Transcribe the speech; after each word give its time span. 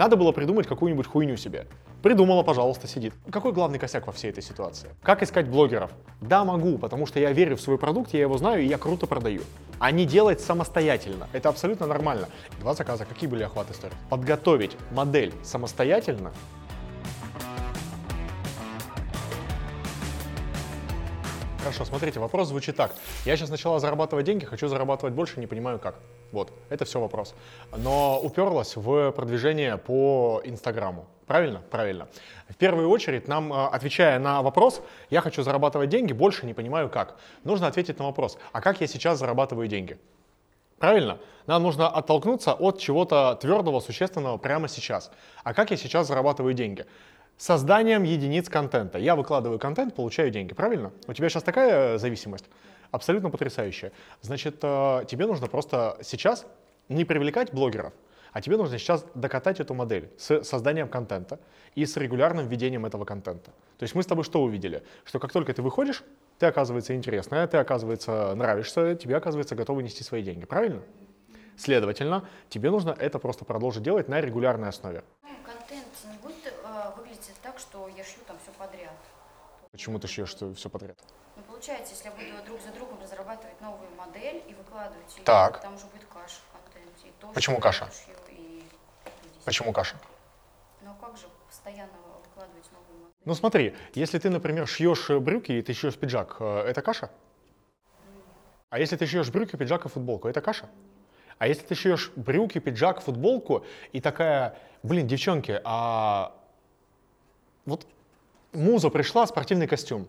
Надо 0.00 0.16
было 0.16 0.32
придумать 0.32 0.66
какую-нибудь 0.66 1.06
хуйню 1.06 1.36
себе. 1.36 1.66
Придумала, 2.02 2.42
пожалуйста, 2.42 2.86
сидит. 2.86 3.12
Какой 3.30 3.52
главный 3.52 3.78
косяк 3.78 4.06
во 4.06 4.14
всей 4.14 4.30
этой 4.30 4.42
ситуации? 4.42 4.88
Как 5.02 5.22
искать 5.22 5.46
блогеров? 5.46 5.90
Да, 6.22 6.42
могу, 6.42 6.78
потому 6.78 7.04
что 7.04 7.20
я 7.20 7.32
верю 7.32 7.58
в 7.58 7.60
свой 7.60 7.76
продукт, 7.76 8.14
я 8.14 8.20
его 8.20 8.38
знаю 8.38 8.62
и 8.62 8.66
я 8.66 8.78
круто 8.78 9.06
продаю. 9.06 9.42
А 9.78 9.90
не 9.90 10.06
делать 10.06 10.40
самостоятельно. 10.40 11.28
Это 11.34 11.50
абсолютно 11.50 11.86
нормально. 11.86 12.30
Два 12.60 12.72
заказа. 12.72 13.04
Какие 13.04 13.28
были 13.28 13.42
охваты 13.42 13.74
истории? 13.74 13.92
Подготовить 14.08 14.74
модель 14.90 15.34
самостоятельно 15.42 16.32
Хорошо, 21.60 21.84
смотрите, 21.84 22.18
вопрос 22.18 22.48
звучит 22.48 22.76
так. 22.76 22.94
Я 23.26 23.36
сейчас 23.36 23.50
начала 23.50 23.78
зарабатывать 23.80 24.24
деньги, 24.24 24.46
хочу 24.46 24.66
зарабатывать 24.66 25.12
больше, 25.12 25.38
не 25.40 25.46
понимаю 25.46 25.78
как. 25.78 25.96
Вот, 26.32 26.52
это 26.70 26.86
все 26.86 26.98
вопрос. 26.98 27.34
Но 27.76 28.18
уперлась 28.18 28.76
в 28.76 29.12
продвижение 29.12 29.76
по 29.76 30.40
Инстаграму. 30.44 31.06
Правильно? 31.26 31.60
Правильно. 31.70 32.08
В 32.48 32.56
первую 32.56 32.88
очередь, 32.88 33.28
нам, 33.28 33.52
э, 33.52 33.66
отвечая 33.66 34.18
на 34.18 34.40
вопрос, 34.40 34.80
я 35.10 35.20
хочу 35.20 35.42
зарабатывать 35.42 35.90
деньги, 35.90 36.14
больше 36.14 36.46
не 36.46 36.54
понимаю 36.54 36.88
как. 36.88 37.16
Нужно 37.44 37.66
ответить 37.66 37.98
на 37.98 38.06
вопрос, 38.06 38.38
а 38.52 38.62
как 38.62 38.80
я 38.80 38.86
сейчас 38.86 39.18
зарабатываю 39.18 39.68
деньги? 39.68 39.98
Правильно? 40.78 41.18
Нам 41.46 41.62
нужно 41.62 41.88
оттолкнуться 41.88 42.54
от 42.54 42.78
чего-то 42.78 43.34
твердого, 43.34 43.80
существенного 43.80 44.38
прямо 44.38 44.66
сейчас. 44.66 45.10
А 45.44 45.52
как 45.52 45.70
я 45.70 45.76
сейчас 45.76 46.08
зарабатываю 46.08 46.54
деньги? 46.54 46.86
Созданием 47.40 48.02
единиц 48.02 48.50
контента. 48.50 48.98
Я 48.98 49.16
выкладываю 49.16 49.58
контент, 49.58 49.94
получаю 49.94 50.30
деньги, 50.30 50.52
правильно? 50.52 50.92
У 51.06 51.14
тебя 51.14 51.30
сейчас 51.30 51.42
такая 51.42 51.96
зависимость? 51.96 52.44
Абсолютно 52.90 53.30
потрясающая. 53.30 53.92
Значит, 54.20 54.58
э, 54.62 55.04
тебе 55.08 55.26
нужно 55.26 55.46
просто 55.46 55.96
сейчас 56.02 56.44
не 56.90 57.06
привлекать 57.06 57.52
блогеров, 57.54 57.94
а 58.32 58.42
тебе 58.42 58.58
нужно 58.58 58.78
сейчас 58.78 59.06
докатать 59.14 59.58
эту 59.58 59.72
модель 59.72 60.10
с 60.18 60.44
созданием 60.44 60.88
контента 60.88 61.40
и 61.74 61.86
с 61.86 61.96
регулярным 61.96 62.46
введением 62.46 62.84
этого 62.84 63.06
контента. 63.06 63.52
То 63.78 63.84
есть 63.84 63.94
мы 63.94 64.02
с 64.02 64.06
тобой 64.06 64.24
что 64.24 64.42
увидели? 64.42 64.82
Что 65.04 65.18
как 65.18 65.32
только 65.32 65.54
ты 65.54 65.62
выходишь, 65.62 66.04
ты 66.38 66.44
оказывается 66.44 66.94
интересная, 66.94 67.46
ты 67.46 67.56
оказывается 67.56 68.34
нравишься, 68.34 68.96
тебе 68.96 69.16
оказывается 69.16 69.54
готовы 69.54 69.82
нести 69.82 70.04
свои 70.04 70.22
деньги, 70.22 70.44
правильно? 70.44 70.82
Следовательно, 71.56 72.28
тебе 72.50 72.70
нужно 72.70 72.94
это 72.98 73.18
просто 73.18 73.46
продолжить 73.46 73.82
делать 73.82 74.08
на 74.08 74.20
регулярной 74.20 74.68
основе. 74.68 75.04
Контент 75.44 75.86
не 76.04 76.18
будет 76.18 76.54
выглядит 76.96 77.34
так, 77.42 77.58
что 77.58 77.88
я 77.88 78.04
шью 78.04 78.22
там 78.26 78.36
все 78.42 78.52
подряд. 78.52 78.94
Почему 79.72 79.98
ты 79.98 80.08
шьешь 80.08 80.34
все 80.34 80.68
подряд? 80.68 80.98
Ну, 81.36 81.42
получается, 81.42 81.94
если 81.94 82.06
я 82.06 82.10
буду 82.10 82.44
друг 82.44 82.60
за 82.60 82.72
другом 82.72 83.00
разрабатывать 83.00 83.60
новую 83.60 83.90
модель 83.96 84.42
и 84.48 84.54
выкладывать 84.54 85.16
ее, 85.16 85.22
так. 85.24 85.60
там 85.60 85.74
уже 85.74 85.86
будет 85.86 86.04
каша 86.06 86.40
в 86.48 86.52
контенте. 86.52 87.08
И 87.08 87.12
то, 87.20 87.28
Почему 87.28 87.60
каша? 87.60 87.88
Шью, 87.92 88.14
и... 88.28 88.64
Почему 89.44 89.72
каша? 89.72 89.96
Ну, 90.82 90.94
как 91.00 91.16
же 91.16 91.26
постоянно 91.46 91.92
выкладывать 92.24 92.70
новую 92.72 93.04
модель? 93.04 93.14
Ну, 93.24 93.34
смотри, 93.34 93.76
если 93.94 94.18
ты, 94.18 94.28
например, 94.28 94.66
шьешь 94.66 95.08
брюки 95.08 95.52
и 95.52 95.62
ты 95.62 95.72
шьешь 95.72 95.96
пиджак, 95.96 96.36
э, 96.40 96.64
это 96.66 96.82
каша? 96.82 97.10
А 98.70 98.78
если 98.78 98.96
ты 98.96 99.06
шьешь 99.06 99.30
брюки, 99.30 99.56
пиджак 99.56 99.86
и 99.86 99.88
футболку, 99.88 100.28
это 100.28 100.40
каша? 100.40 100.68
А 101.38 101.46
если 101.46 101.64
ты 101.64 101.74
шьешь 101.74 102.10
брюки, 102.16 102.58
пиджак, 102.58 103.00
футболку 103.00 103.64
и 103.92 104.00
такая, 104.00 104.58
блин, 104.82 105.06
девчонки, 105.06 105.60
а 105.64 106.36
вот 107.64 107.86
муза 108.52 108.90
пришла, 108.90 109.26
спортивный 109.26 109.66
костюм. 109.66 110.08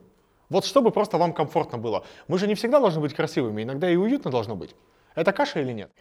Вот 0.49 0.65
чтобы 0.65 0.91
просто 0.91 1.17
вам 1.17 1.33
комфортно 1.33 1.77
было. 1.77 2.03
Мы 2.27 2.37
же 2.37 2.47
не 2.47 2.55
всегда 2.55 2.79
должны 2.79 2.99
быть 2.99 3.13
красивыми, 3.13 3.63
иногда 3.63 3.89
и 3.89 3.95
уютно 3.95 4.29
должно 4.31 4.55
быть. 4.55 4.75
Это 5.15 5.31
каша 5.31 5.61
или 5.61 5.71
нет? 5.71 5.91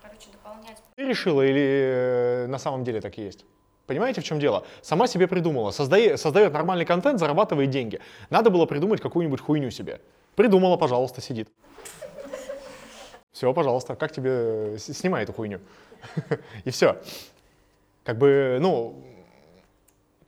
Короче, 0.00 0.28
дополнять. 0.32 0.82
Ты 0.94 1.04
решила 1.04 1.42
или 1.42 2.44
э, 2.44 2.46
на 2.46 2.58
самом 2.58 2.84
деле 2.84 3.00
так 3.00 3.18
и 3.18 3.22
есть? 3.22 3.44
Понимаете, 3.86 4.20
в 4.20 4.24
чем 4.24 4.38
дело? 4.38 4.64
Сама 4.82 5.06
себе 5.06 5.26
придумала, 5.26 5.70
создает, 5.70 6.20
создает 6.20 6.52
нормальный 6.52 6.84
контент, 6.84 7.18
зарабатывает 7.18 7.70
деньги. 7.70 8.00
Надо 8.30 8.50
было 8.50 8.66
придумать 8.66 9.00
какую-нибудь 9.00 9.40
хуйню 9.40 9.70
себе. 9.70 10.00
Придумала, 10.36 10.76
пожалуйста, 10.76 11.20
сидит. 11.20 11.48
Все, 13.32 13.52
пожалуйста, 13.54 13.96
как 13.96 14.12
тебе 14.12 14.30
э, 14.30 14.78
снимай 14.78 15.24
эту 15.24 15.32
хуйню? 15.32 15.60
И 16.64 16.70
все. 16.70 16.98
Как 18.04 18.18
бы, 18.18 18.58
ну, 18.60 19.02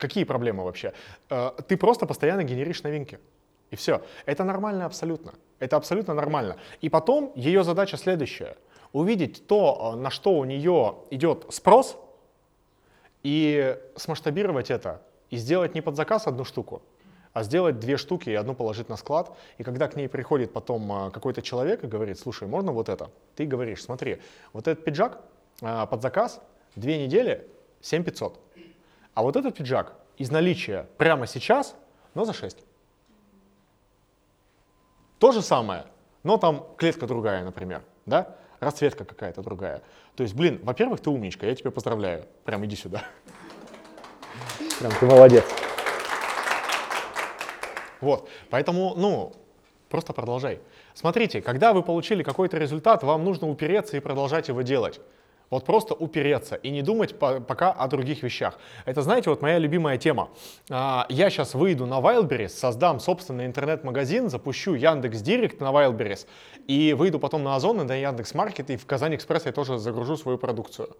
Какие 0.01 0.23
проблемы 0.23 0.63
вообще? 0.63 0.93
Э, 1.29 1.51
ты 1.67 1.77
просто 1.77 2.07
постоянно 2.07 2.43
генеришь 2.43 2.81
новинки. 2.81 3.19
И 3.69 3.75
все. 3.75 4.01
Это 4.25 4.43
нормально 4.43 4.85
абсолютно. 4.85 5.33
Это 5.59 5.77
абсолютно 5.77 6.15
нормально. 6.15 6.57
И 6.81 6.89
потом 6.89 7.31
ее 7.35 7.63
задача 7.63 7.97
следующая. 7.97 8.57
Увидеть 8.93 9.45
то, 9.45 9.93
э, 9.93 9.97
на 9.97 10.09
что 10.09 10.33
у 10.33 10.45
нее 10.45 10.95
идет 11.11 11.45
спрос, 11.49 11.97
и 13.21 13.77
смасштабировать 13.95 14.71
это. 14.71 15.01
И 15.29 15.37
сделать 15.37 15.75
не 15.75 15.81
под 15.81 15.95
заказ 15.95 16.25
одну 16.25 16.45
штуку, 16.45 16.81
а 17.33 17.43
сделать 17.43 17.79
две 17.79 17.97
штуки 17.97 18.31
и 18.31 18.33
одну 18.33 18.55
положить 18.55 18.89
на 18.89 18.97
склад. 18.97 19.37
И 19.59 19.63
когда 19.63 19.87
к 19.87 19.95
ней 19.95 20.09
приходит 20.09 20.51
потом 20.51 20.91
э, 20.91 21.11
какой-то 21.11 21.43
человек 21.43 21.83
и 21.83 21.87
говорит, 21.87 22.17
слушай, 22.17 22.47
можно 22.47 22.71
вот 22.71 22.89
это? 22.89 23.11
Ты 23.35 23.45
говоришь, 23.45 23.83
смотри, 23.83 24.19
вот 24.51 24.67
этот 24.67 24.83
пиджак 24.83 25.21
под 25.59 26.01
заказ, 26.01 26.41
две 26.75 27.05
недели, 27.05 27.47
7500. 27.81 28.39
А 29.13 29.23
вот 29.23 29.35
этот 29.35 29.55
пиджак 29.55 29.93
из 30.17 30.31
наличия 30.31 30.87
прямо 30.97 31.27
сейчас, 31.27 31.75
но 32.13 32.25
за 32.25 32.33
6. 32.33 32.57
То 35.19 35.31
же 35.31 35.41
самое, 35.41 35.85
но 36.23 36.37
там 36.37 36.65
клетка 36.77 37.07
другая, 37.07 37.43
например, 37.43 37.83
да? 38.05 38.35
Расцветка 38.59 39.05
какая-то 39.05 39.41
другая. 39.41 39.81
То 40.15 40.23
есть, 40.23 40.35
блин, 40.35 40.59
во-первых, 40.63 40.99
ты 40.99 41.09
умничка, 41.09 41.47
я 41.47 41.55
тебя 41.55 41.71
поздравляю. 41.71 42.25
Прям 42.45 42.63
иди 42.65 42.75
сюда. 42.75 43.03
Прям 44.79 44.91
ты 44.99 45.05
молодец. 45.05 45.45
Вот, 48.01 48.29
поэтому, 48.49 48.93
ну, 48.95 49.33
просто 49.89 50.13
продолжай. 50.13 50.59
Смотрите, 50.93 51.41
когда 51.41 51.73
вы 51.73 51.83
получили 51.83 52.23
какой-то 52.23 52.57
результат, 52.57 53.03
вам 53.03 53.23
нужно 53.23 53.47
упереться 53.47 53.97
и 53.97 53.99
продолжать 53.99 54.47
его 54.47 54.61
делать. 54.61 54.99
Вот 55.51 55.65
просто 55.65 55.93
упереться 55.93 56.55
и 56.55 56.71
не 56.71 56.81
думать 56.81 57.19
по 57.19 57.41
пока 57.41 57.71
о 57.73 57.87
других 57.87 58.23
вещах. 58.23 58.57
Это, 58.85 59.01
знаете, 59.01 59.29
вот 59.29 59.41
моя 59.41 59.59
любимая 59.59 59.97
тема. 59.97 60.29
А, 60.69 61.05
я 61.09 61.29
сейчас 61.29 61.53
выйду 61.53 61.85
на 61.85 61.99
Wildberries, 61.99 62.47
создам 62.47 63.01
собственный 63.01 63.45
интернет-магазин, 63.45 64.29
запущу 64.29 64.73
Яндекс 64.73 65.19
Директ 65.21 65.59
на 65.59 65.71
Wildberries 65.71 66.25
и 66.67 66.93
выйду 66.93 67.19
потом 67.19 67.43
на 67.43 67.57
Озон 67.57 67.81
и 67.81 67.83
на 67.83 67.95
Яндекс 67.95 68.33
Маркет 68.33 68.69
и 68.69 68.77
в 68.77 68.85
Казань 68.85 69.13
Экспресс 69.13 69.45
я 69.45 69.51
тоже 69.51 69.77
загружу 69.77 70.15
свою 70.15 70.37
продукцию. 70.37 70.95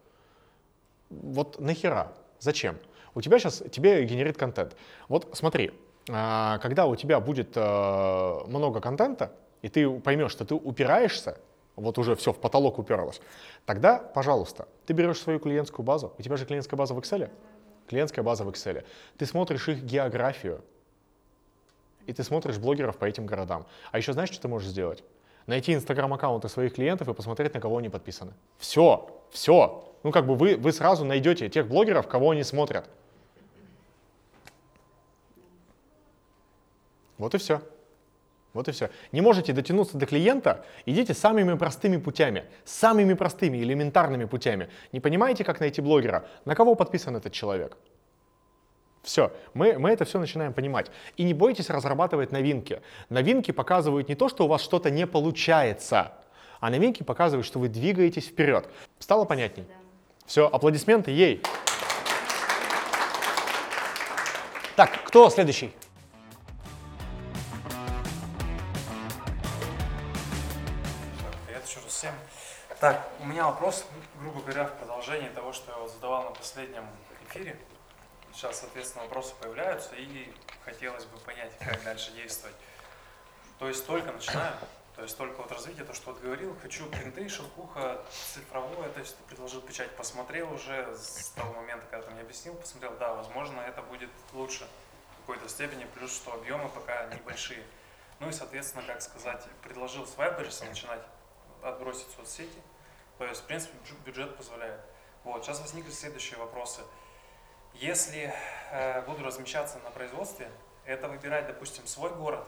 Вот 1.10 1.62
нахера? 1.62 2.12
Зачем? 2.40 2.78
У 3.16 3.22
тебя 3.22 3.40
сейчас, 3.40 3.64
тебе 3.72 4.04
генерит 4.04 4.38
контент. 4.38 4.76
Вот 5.08 5.30
смотри, 5.32 5.72
а, 6.10 6.58
когда 6.58 6.88
у 6.88 6.98
тебя 6.98 7.22
будет 7.22 7.54
э, 7.56 8.40
много 8.48 8.82
контента, 8.82 9.32
и 9.62 9.70
ты 9.70 9.90
поймешь, 9.90 10.32
что 10.32 10.44
ты 10.44 10.56
упираешься, 10.56 11.38
вот 11.76 11.98
уже 11.98 12.16
все, 12.16 12.34
в 12.34 12.40
потолок 12.40 12.80
уперлось, 12.80 13.22
тогда, 13.66 13.98
пожалуйста, 13.98 14.68
ты 14.86 14.94
берешь 14.94 15.20
свою 15.20 15.40
клиентскую 15.40 15.86
базу, 15.86 16.14
у 16.18 16.22
тебя 16.22 16.38
же 16.38 16.46
клиентская 16.46 16.78
база 16.78 16.94
в 16.94 17.00
Excel, 17.00 17.30
клиентская 17.88 18.24
база 18.24 18.44
в 18.44 18.50
Excel, 18.50 18.84
ты 19.18 19.26
смотришь 19.26 19.68
их 19.70 19.84
географию, 19.84 20.62
и 22.08 22.14
ты 22.14 22.24
смотришь 22.24 22.58
блогеров 22.58 22.98
по 22.98 23.06
этим 23.06 23.26
городам. 23.26 23.66
А 23.92 23.98
еще 23.98 24.14
знаешь, 24.14 24.32
что 24.32 24.42
ты 24.42 24.48
можешь 24.48 24.70
сделать? 24.70 25.04
Найти 25.48 25.74
инстаграм-аккаунты 25.74 26.50
своих 26.50 26.76
клиентов 26.76 27.08
и 27.08 27.14
посмотреть, 27.14 27.54
на 27.54 27.60
кого 27.60 27.78
они 27.78 27.90
подписаны. 27.90 28.34
Все, 28.58 29.10
все. 29.32 29.88
Ну, 30.04 30.12
как 30.12 30.26
бы 30.26 30.36
вы, 30.36 30.56
вы 30.56 30.72
сразу 30.72 31.06
найдете 31.06 31.50
тех 31.50 31.68
блогеров, 31.68 32.08
кого 32.08 32.32
они 32.32 32.44
смотрят. 32.44 32.90
Вот 37.18 37.36
и 37.36 37.38
все. 37.38 37.62
Вот 38.54 38.68
и 38.68 38.72
все. 38.72 38.90
Не 39.12 39.22
можете 39.22 39.54
дотянуться 39.54 39.98
до 39.98 40.06
клиента, 40.06 40.66
идите 40.86 41.14
самыми 41.14 41.58
простыми 41.58 41.98
путями, 41.98 42.46
самыми 42.66 43.14
простыми, 43.14 43.58
элементарными 43.58 44.26
путями. 44.26 44.70
Не 44.92 45.00
понимаете, 45.00 45.44
как 45.44 45.60
найти 45.60 45.82
блогера? 45.82 46.26
На 46.44 46.54
кого 46.54 46.76
подписан 46.76 47.16
этот 47.16 47.32
человек? 47.32 47.78
Все, 49.04 49.32
мы, 49.54 49.80
мы 49.80 49.90
это 49.90 50.06
все 50.06 50.20
начинаем 50.20 50.54
понимать. 50.54 50.92
И 51.18 51.24
не 51.24 51.34
бойтесь 51.34 51.70
разрабатывать 51.70 52.32
новинки. 52.32 52.82
Новинки 53.10 53.52
показывают 53.52 54.10
не 54.10 54.16
то, 54.16 54.30
что 54.30 54.46
у 54.46 54.48
вас 54.48 54.62
что-то 54.62 54.92
не 54.92 55.08
получается, 55.08 56.14
а 56.60 56.70
новинки 56.70 57.02
показывают, 57.02 57.48
что 57.48 57.58
вы 57.58 57.70
двигаетесь 57.70 58.28
вперед. 58.28 58.68
Стало 59.00 59.26
понятней? 59.26 59.64
Да. 59.68 59.74
Все, 60.28 60.48
аплодисменты 60.48 61.10
ей. 61.10 61.42
Так, 64.76 65.04
кто 65.06 65.30
следующий? 65.30 65.74
Так, 72.82 73.08
у 73.20 73.28
меня 73.28 73.46
вопрос, 73.46 73.86
грубо 74.20 74.42
говоря, 74.42 74.66
в 74.66 74.76
продолжении 74.76 75.30
того, 75.30 75.54
что 75.54 75.72
я 75.72 75.78
вот 75.78 75.92
задавал 75.92 76.24
на 76.24 76.32
последнем 76.32 76.84
эфире. 77.30 77.56
Сейчас, 78.34 78.60
соответственно, 78.60 79.04
вопросы 79.04 79.36
появляются, 79.40 79.94
и 79.94 80.34
хотелось 80.66 81.06
бы 81.06 81.20
понять, 81.20 81.52
как 81.60 81.84
дальше 81.84 82.12
действовать. 82.14 82.56
То 83.60 83.68
есть 83.68 83.86
только 83.86 84.12
начинаю, 84.12 84.56
то 84.96 85.04
есть 85.04 85.16
только 85.16 85.44
вот 85.44 85.52
развитие, 85.52 85.86
то, 85.86 85.94
что 85.94 86.12
вот 86.12 86.22
говорил, 86.22 86.58
хочу 86.60 86.90
принты, 86.90 87.30
шелкуха, 87.30 88.04
цифровое, 88.34 88.90
то 88.90 89.00
есть 89.00 89.16
предложил 89.28 89.62
печать, 89.62 89.96
посмотрел 89.96 90.52
уже 90.52 90.98
с 90.98 91.34
того 91.36 91.54
момента, 91.54 91.86
когда 91.92 92.08
ты 92.08 92.20
объяснил, 92.20 92.56
посмотрел, 92.56 92.98
да, 92.98 93.14
возможно, 93.14 93.62
это 93.62 93.84
будет 93.84 94.10
лучше 94.34 94.68
в 95.14 95.20
какой-то 95.20 95.48
степени, 95.50 95.86
плюс 95.94 96.16
что 96.16 96.34
объемы 96.34 96.68
пока 96.70 97.06
небольшие. 97.14 97.64
Ну 98.20 98.30
и, 98.30 98.32
соответственно, 98.32 98.84
как 98.88 99.04
сказать, 99.04 99.46
предложил 99.62 100.08
с 100.08 100.18
Вайберса 100.18 100.66
начинать 100.66 101.02
отбросить 101.64 102.08
соцсети. 102.16 102.62
То 103.18 103.26
есть, 103.26 103.42
в 103.42 103.46
принципе, 103.46 103.74
бюджет 104.06 104.36
позволяет. 104.36 104.82
Вот, 105.24 105.46
сейчас 105.46 105.62
возникли 105.62 105.92
следующие 105.92 106.40
вопросы. 106.40 106.82
Если 107.76 108.34
э, 108.72 109.02
буду 109.04 109.24
размещаться 109.24 109.80
на 109.80 109.92
производстве, 109.92 110.50
это 110.86 111.08
выбирать, 111.08 111.48
допустим, 111.48 111.86
свой 111.88 112.10
город, 112.10 112.44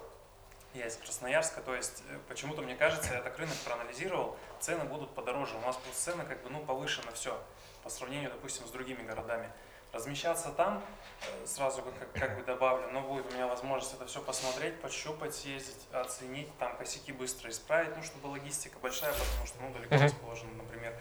я 0.74 0.88
из 0.88 0.98
Красноярска, 0.98 1.62
то 1.62 1.75
есть 1.75 2.04
э, 2.10 2.19
почему-то 2.27 2.62
мне 2.62 2.75
кажется, 2.75 3.13
я 3.13 3.21
так 3.21 3.38
рынок 3.38 3.56
проанализировал, 3.63 4.36
цены 4.60 4.83
будут 4.86 5.13
подороже. 5.13 5.56
У 5.56 5.62
нас 5.62 5.77
просто 5.77 6.12
цены 6.12 6.25
как 6.25 6.42
бы 6.42 6.50
ну 6.50 6.65
повышено 6.65 7.12
все 7.12 7.39
по 7.83 7.89
сравнению, 7.89 8.31
допустим, 8.31 8.65
с 8.65 8.71
другими 8.71 9.04
городами. 9.04 9.50
Размещаться 9.93 10.49
там, 10.49 10.81
э, 11.21 11.45
сразу 11.45 11.83
как, 11.83 12.11
как 12.13 12.35
бы 12.35 12.43
добавлю, 12.43 12.89
но 12.91 13.01
будет 13.01 13.31
у 13.31 13.35
меня 13.35 13.45
возможность 13.45 13.93
это 13.93 14.07
все 14.07 14.21
посмотреть, 14.21 14.81
пощупать, 14.81 15.35
съездить, 15.35 15.87
оценить, 15.91 16.47
там 16.57 16.75
косяки 16.77 17.11
быстро 17.11 17.51
исправить, 17.51 17.95
ну, 17.95 18.01
чтобы 18.01 18.25
логистика 18.25 18.79
большая, 18.81 19.11
потому 19.13 19.45
что, 19.45 19.61
ну, 19.61 19.71
далеко 19.71 20.03
расположено, 20.03 20.51
например. 20.55 20.99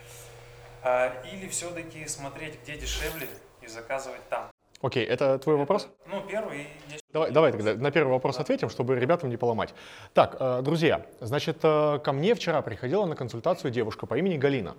А, 0.82 1.10
или 1.32 1.48
все-таки 1.48 2.06
смотреть, 2.06 2.60
где 2.60 2.76
дешевле 2.76 3.28
и 3.62 3.66
заказывать 3.66 4.28
там. 4.28 4.50
Окей, 4.82 5.06
это 5.06 5.38
твой 5.38 5.56
вопрос? 5.56 5.88
Ну, 6.06 6.20
первый. 6.28 6.66
Давай, 7.12 7.30
давай 7.30 7.52
тогда 7.52 7.74
на 7.74 7.90
первый 7.92 8.10
вопрос 8.10 8.38
ответим, 8.40 8.68
чтобы 8.68 8.98
ребятам 8.98 9.30
не 9.30 9.36
поломать. 9.36 9.74
Так, 10.12 10.36
э, 10.38 10.60
друзья, 10.62 11.06
значит, 11.20 11.58
э, 11.62 11.98
ко 12.02 12.12
мне 12.12 12.34
вчера 12.34 12.60
приходила 12.62 13.06
на 13.06 13.14
консультацию 13.14 13.70
девушка 13.70 14.06
по 14.06 14.18
имени 14.18 14.36
Галина. 14.36 14.76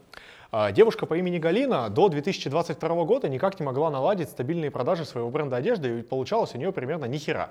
Э, 0.53 0.71
девушка 0.71 1.07
по 1.07 1.15
имени 1.17 1.39
Галина 1.39 1.89
до 1.89 2.09
2022 2.09 3.03
года 3.05 3.27
никак 3.27 3.59
не 3.59 3.65
могла 3.65 3.89
наладить 3.89 4.29
стабильные 4.29 4.69
продажи 4.69 5.03
своего 5.03 5.31
бренда 5.31 5.57
одежды, 5.57 5.99
и 5.99 6.03
получалось 6.03 6.53
у 6.53 6.59
нее 6.59 6.71
примерно 6.71 7.05
ни 7.05 7.17
хера. 7.17 7.49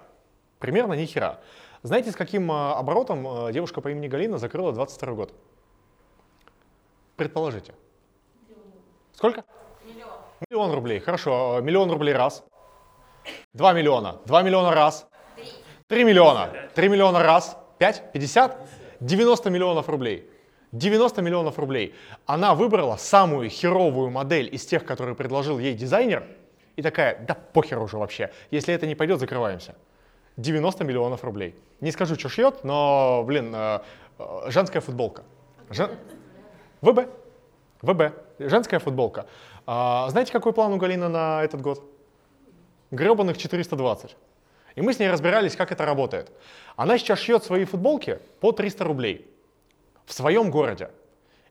Примерно 0.60 0.92
ни 0.92 1.04
хера. 1.04 1.40
Знаете, 1.82 2.12
с 2.12 2.16
каким 2.16 2.52
оборотом 2.52 3.50
девушка 3.52 3.80
по 3.80 3.90
имени 3.90 4.06
Галина 4.06 4.38
закрыла 4.38 4.72
22 4.72 5.12
год? 5.14 5.34
Предположите. 7.16 7.74
Сколько? 9.12 9.44
Миллион 10.48 10.72
рублей, 10.72 11.00
хорошо. 11.00 11.60
Миллион 11.60 11.90
рублей 11.90 12.14
раз. 12.14 12.44
Два 13.52 13.72
миллиона. 13.72 14.20
Два 14.26 14.42
миллиона 14.42 14.72
раз. 14.72 15.08
Три 15.88 16.04
миллиона. 16.04 16.50
Три 16.76 16.88
миллиона 16.88 17.20
раз. 17.20 17.56
Пять? 17.78 18.12
Пятьдесят? 18.12 18.56
Девяносто 19.00 19.50
миллионов 19.50 19.88
рублей. 19.88 20.30
90 20.72 21.20
миллионов 21.20 21.58
рублей. 21.58 21.94
Она 22.26 22.54
выбрала 22.54 22.96
самую 22.96 23.50
херовую 23.50 24.10
модель 24.10 24.48
из 24.52 24.64
тех, 24.64 24.84
которые 24.84 25.14
предложил 25.14 25.58
ей 25.58 25.74
дизайнер, 25.74 26.24
и 26.76 26.82
такая, 26.82 27.18
да 27.26 27.34
похер 27.34 27.78
уже 27.78 27.98
вообще, 27.98 28.32
если 28.50 28.74
это 28.74 28.86
не 28.86 28.94
пойдет, 28.94 29.20
закрываемся. 29.20 29.74
90 30.38 30.84
миллионов 30.84 31.24
рублей. 31.24 31.54
Не 31.80 31.92
скажу, 31.92 32.14
что 32.14 32.30
шьет, 32.30 32.64
но, 32.64 33.22
блин, 33.26 33.52
э, 33.54 33.80
э, 34.18 34.24
женская 34.46 34.80
футболка. 34.80 35.24
Жен... 35.68 35.90
ВБ. 36.80 37.00
ВБ. 37.82 38.14
Женская 38.38 38.78
футболка. 38.78 39.26
А, 39.66 40.08
знаете, 40.08 40.32
какой 40.32 40.54
план 40.54 40.72
у 40.72 40.78
Галины 40.78 41.08
на 41.08 41.44
этот 41.44 41.60
год? 41.60 41.84
Гребаных 42.90 43.36
420. 43.36 44.16
И 44.74 44.80
мы 44.80 44.94
с 44.94 44.98
ней 44.98 45.10
разбирались, 45.10 45.54
как 45.54 45.70
это 45.70 45.84
работает. 45.84 46.32
Она 46.76 46.96
сейчас 46.96 47.18
шьет 47.18 47.44
свои 47.44 47.66
футболки 47.66 48.18
по 48.40 48.52
300 48.52 48.84
рублей 48.84 49.31
в 50.06 50.12
своем 50.12 50.50
городе. 50.50 50.90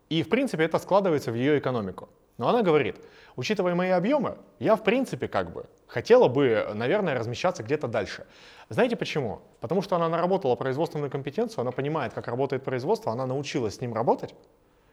И, 0.10 0.24
в 0.24 0.30
принципе, 0.30 0.66
это 0.66 0.78
складывается 0.80 1.32
в 1.32 1.36
ее 1.36 1.58
экономику. 1.58 2.10
Но 2.38 2.50
она 2.50 2.64
говорит, 2.64 2.98
учитывая 3.36 3.76
мои 3.76 3.90
объемы, 3.90 4.38
я, 4.60 4.76
в 4.76 4.84
принципе, 4.84 5.28
как 5.28 5.54
бы 5.54 5.66
хотела 5.88 6.28
бы, 6.28 6.72
наверное, 6.74 7.14
размещаться 7.14 7.64
где-то 7.64 7.88
дальше. 7.88 8.26
Знаете 8.70 8.96
почему? 8.96 9.42
Потому 9.60 9.82
что 9.82 9.96
она 9.96 10.10
наработала 10.10 10.56
производственную 10.56 11.12
компетенцию, 11.12 11.62
она 11.62 11.72
понимает, 11.72 12.14
как 12.14 12.28
работает 12.28 12.64
производство, 12.64 13.12
она 13.12 13.26
научилась 13.26 13.76
с 13.76 13.82
ним 13.82 13.94
работать, 13.94 14.34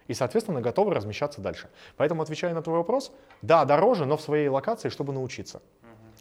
и, 0.08 0.14
соответственно, 0.14 0.60
готовы 0.60 0.94
размещаться 0.94 1.40
дальше. 1.40 1.68
Поэтому, 1.96 2.22
отвечая 2.22 2.54
на 2.54 2.62
твой 2.62 2.78
вопрос, 2.78 3.12
да, 3.42 3.64
дороже, 3.64 4.04
но 4.06 4.16
в 4.16 4.20
своей 4.20 4.48
локации, 4.48 4.88
чтобы 4.88 5.12
научиться. 5.12 5.62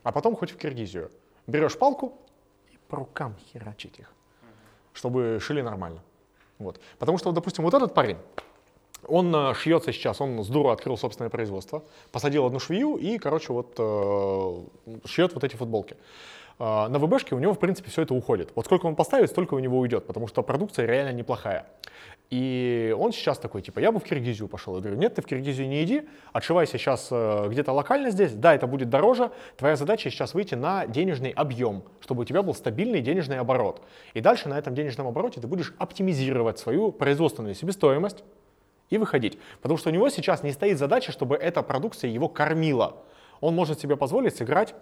А 0.03 0.11
потом 0.11 0.35
хоть 0.35 0.51
в 0.51 0.57
Киргизию. 0.57 1.11
Берешь 1.47 1.77
палку 1.77 2.17
и 2.71 2.77
по 2.87 2.97
рукам 2.97 3.35
херачить 3.51 3.99
их, 3.99 4.13
чтобы 4.93 5.39
шили 5.41 5.61
нормально. 5.61 6.01
Вот. 6.59 6.79
Потому 6.99 7.17
что, 7.17 7.31
допустим, 7.31 7.63
вот 7.63 7.73
этот 7.73 7.93
парень, 7.93 8.17
он 9.07 9.33
э, 9.35 9.53
шьется 9.53 9.91
сейчас, 9.93 10.21
он 10.21 10.43
с 10.43 10.47
дуру 10.47 10.69
открыл 10.69 10.97
собственное 10.97 11.29
производство, 11.29 11.83
посадил 12.11 12.45
одну 12.45 12.59
швею 12.59 12.95
и, 12.95 13.17
короче, 13.17 13.53
вот 13.53 13.75
э, 13.77 14.97
шьет 15.05 15.33
вот 15.33 15.43
эти 15.43 15.55
футболки. 15.55 15.95
Э, 16.59 16.87
на 16.87 16.99
ВБшке 16.99 17.35
у 17.35 17.39
него, 17.39 17.53
в 17.53 17.59
принципе, 17.59 17.89
все 17.89 18.01
это 18.01 18.13
уходит. 18.13 18.51
Вот 18.55 18.65
сколько 18.65 18.85
он 18.85 18.95
поставит, 18.95 19.29
столько 19.29 19.53
у 19.53 19.59
него 19.59 19.77
уйдет, 19.79 20.05
потому 20.07 20.27
что 20.27 20.43
продукция 20.43 20.85
реально 20.85 21.13
неплохая. 21.13 21.65
И 22.29 22.93
он 22.99 23.13
сейчас 23.13 23.37
такой, 23.37 23.61
типа, 23.61 23.79
я 23.79 23.91
бы 23.91 23.99
в 23.99 24.03
Киргизию 24.03 24.49
пошел. 24.49 24.75
Я 24.75 24.81
говорю, 24.81 24.97
нет, 24.97 25.15
ты 25.15 25.21
в 25.21 25.25
Киргизию 25.25 25.69
не 25.69 25.83
иди, 25.83 26.03
отшивайся 26.33 26.77
сейчас 26.77 27.07
э, 27.09 27.47
где-то 27.49 27.71
локально 27.71 28.09
здесь. 28.11 28.33
Да, 28.33 28.53
это 28.53 28.67
будет 28.67 28.89
дороже. 28.89 29.31
Твоя 29.55 29.77
задача 29.77 30.09
сейчас 30.09 30.33
выйти 30.33 30.55
на 30.55 30.87
денежный 30.87 31.29
объем, 31.29 31.83
чтобы 32.01 32.23
у 32.23 32.25
тебя 32.25 32.43
был 32.43 32.53
стабильный 32.53 33.01
денежный 33.01 33.39
оборот. 33.39 33.81
И 34.13 34.19
дальше 34.19 34.49
на 34.49 34.57
этом 34.57 34.75
денежном 34.75 35.07
обороте 35.07 35.39
ты 35.39 35.47
будешь 35.47 35.73
оптимизировать 35.77 36.59
свою 36.59 36.91
производственную 36.91 37.55
себестоимость 37.55 38.23
и 38.89 38.97
выходить. 38.97 39.39
Потому 39.61 39.77
что 39.77 39.89
у 39.89 39.93
него 39.93 40.09
сейчас 40.09 40.43
не 40.43 40.51
стоит 40.51 40.77
задача, 40.77 41.13
чтобы 41.13 41.35
эта 41.37 41.63
продукция 41.63 42.09
его 42.09 42.27
кормила. 42.27 42.97
Он 43.39 43.55
может 43.55 43.79
себе 43.79 43.95
позволить 43.95 44.35
сыграть 44.35 44.75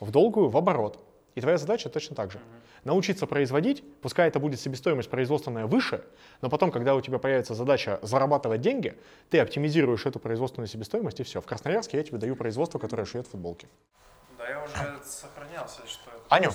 в 0.00 0.10
долгую, 0.10 0.50
в 0.50 0.56
оборот. 0.56 0.98
И 1.34 1.40
твоя 1.40 1.58
задача 1.58 1.88
точно 1.88 2.16
так 2.16 2.32
же. 2.32 2.38
Mm-hmm. 2.38 2.84
Научиться 2.84 3.26
производить, 3.26 3.84
пускай 4.00 4.28
это 4.28 4.40
будет 4.40 4.60
себестоимость 4.60 5.10
производственная 5.10 5.66
выше, 5.66 6.04
но 6.40 6.48
потом, 6.48 6.70
когда 6.70 6.94
у 6.94 7.00
тебя 7.00 7.18
появится 7.18 7.54
задача 7.54 7.98
зарабатывать 8.02 8.60
деньги, 8.60 8.98
ты 9.28 9.38
оптимизируешь 9.38 10.06
эту 10.06 10.18
производственную 10.18 10.68
себестоимость 10.68 11.20
и 11.20 11.22
все. 11.22 11.40
В 11.40 11.46
Красноярске 11.46 11.98
я 11.98 12.04
тебе 12.04 12.18
даю 12.18 12.36
производство, 12.36 12.78
которое 12.78 13.04
шьет 13.04 13.26
футболки. 13.26 13.68
Да, 14.38 14.48
я 14.48 14.62
уже 14.64 14.98
сохранялся, 15.04 15.86
что 15.86 16.10
это. 16.10 16.22
Аню? 16.28 16.50